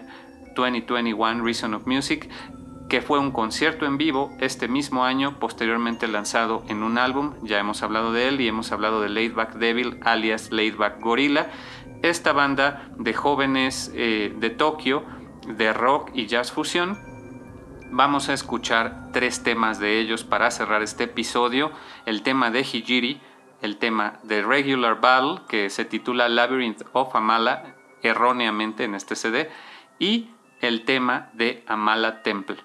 2021 0.56 1.44
Reason 1.44 1.74
of 1.74 1.86
Music, 1.86 2.28
que 2.88 3.02
fue 3.02 3.18
un 3.18 3.32
concierto 3.32 3.84
en 3.84 3.98
vivo 3.98 4.32
este 4.40 4.68
mismo 4.68 5.04
año, 5.04 5.38
posteriormente 5.38 6.08
lanzado 6.08 6.64
en 6.68 6.82
un 6.82 6.98
álbum, 6.98 7.34
ya 7.42 7.58
hemos 7.58 7.82
hablado 7.82 8.12
de 8.12 8.28
él 8.28 8.40
y 8.40 8.48
hemos 8.48 8.72
hablado 8.72 9.00
de 9.00 9.10
Laidback 9.10 9.54
Devil 9.54 9.98
alias 10.02 10.50
Laidback 10.50 11.00
Gorilla, 11.00 11.50
esta 12.02 12.32
banda 12.32 12.88
de 12.96 13.12
jóvenes 13.12 13.92
eh, 13.94 14.34
de 14.38 14.50
Tokio 14.50 15.04
de 15.46 15.72
rock 15.72 16.10
y 16.14 16.26
jazz 16.26 16.52
fusión. 16.52 16.98
Vamos 17.90 18.28
a 18.28 18.34
escuchar 18.34 19.10
tres 19.12 19.42
temas 19.42 19.78
de 19.78 20.00
ellos 20.00 20.24
para 20.24 20.50
cerrar 20.50 20.82
este 20.82 21.04
episodio, 21.04 21.70
el 22.04 22.22
tema 22.22 22.50
de 22.50 22.60
Hijiri, 22.60 23.20
el 23.62 23.78
tema 23.78 24.18
de 24.22 24.42
Regular 24.42 25.00
Battle, 25.00 25.42
que 25.48 25.70
se 25.70 25.84
titula 25.84 26.28
Labyrinth 26.28 26.82
of 26.92 27.14
Amala, 27.14 27.74
erróneamente 28.02 28.84
en 28.84 28.94
este 28.94 29.16
CD, 29.16 29.50
y 29.98 30.30
el 30.60 30.84
tema 30.84 31.30
de 31.32 31.64
Amala 31.66 32.22
Temple. 32.22 32.58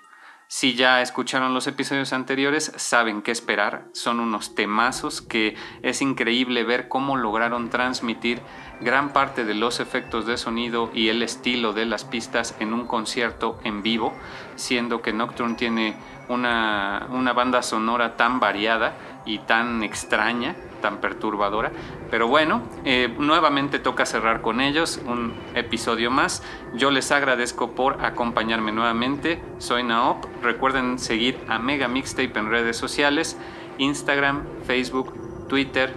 Si 0.54 0.74
ya 0.76 1.02
escucharon 1.02 1.54
los 1.54 1.68
episodios 1.68 2.12
anteriores, 2.12 2.74
saben 2.76 3.22
qué 3.22 3.32
esperar. 3.32 3.86
Son 3.94 4.20
unos 4.20 4.54
temazos 4.54 5.22
que 5.22 5.56
es 5.82 6.02
increíble 6.02 6.66
ver 6.66 6.89
cómo 6.89 7.16
lograron 7.16 7.70
transmitir 7.70 8.42
gran 8.82 9.14
parte 9.14 9.46
de 9.46 9.54
los 9.54 9.80
efectos 9.80 10.26
de 10.26 10.36
sonido 10.36 10.92
y 10.94 11.08
el 11.08 11.24
estilo 11.24 11.72
de 11.72 11.86
las 11.86 12.04
pistas 12.04 12.54
en 12.60 12.74
un 12.74 12.86
concierto 12.86 13.62
en 13.64 13.82
vivo, 13.82 14.14
siendo 14.58 15.02
que 15.02 15.14
Nocturne 15.14 15.56
tiene 15.56 15.96
una, 16.28 17.08
una 17.12 17.32
banda 17.32 17.62
sonora 17.64 18.18
tan 18.18 18.42
variada 18.42 18.98
y 19.26 19.39
tan 19.39 19.84
extraña 19.84 20.58
tan 20.82 21.00
perturbadora. 21.00 21.72
Pero 22.10 22.28
bueno, 22.28 22.64
eh, 22.84 23.14
nuevamente 23.18 23.80
toca 23.80 24.06
cerrar 24.06 24.42
con 24.42 24.60
ellos 24.60 25.00
un 25.06 25.34
episodio 25.56 26.12
más. 26.12 26.44
Yo 26.74 26.92
les 26.92 27.12
agradezco 27.12 27.72
por 27.72 28.04
acompañarme 28.04 28.72
nuevamente. 28.72 29.42
Soy 29.60 29.84
Naop. 29.84 30.26
Recuerden 30.42 31.00
seguir 31.00 31.40
a 31.48 31.60
Mega 31.60 31.88
Mixtape 31.88 32.38
en 32.38 32.50
redes 32.50 32.76
sociales. 32.76 33.38
Instagram, 33.78 34.44
Facebook, 34.66 35.48
Twitter 35.48 35.94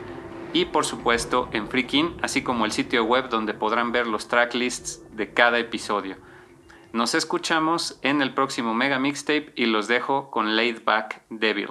y 0.52 0.66
por 0.66 0.86
supuesto 0.86 1.48
en 1.52 1.68
Freakin, 1.68 2.16
así 2.22 2.42
como 2.42 2.64
el 2.64 2.72
sitio 2.72 3.04
web 3.04 3.28
donde 3.28 3.54
podrán 3.54 3.92
ver 3.92 4.06
los 4.06 4.28
tracklists 4.28 5.02
de 5.10 5.34
cada 5.34 5.58
episodio. 5.58 6.16
Nos 6.92 7.14
escuchamos 7.16 7.98
en 8.02 8.22
el 8.22 8.32
próximo 8.32 8.72
Mega 8.72 9.00
Mixtape 9.00 9.52
y 9.56 9.66
los 9.66 9.88
dejo 9.88 10.30
con 10.30 10.54
Laid 10.54 10.84
Back 10.84 11.22
Devil. 11.28 11.70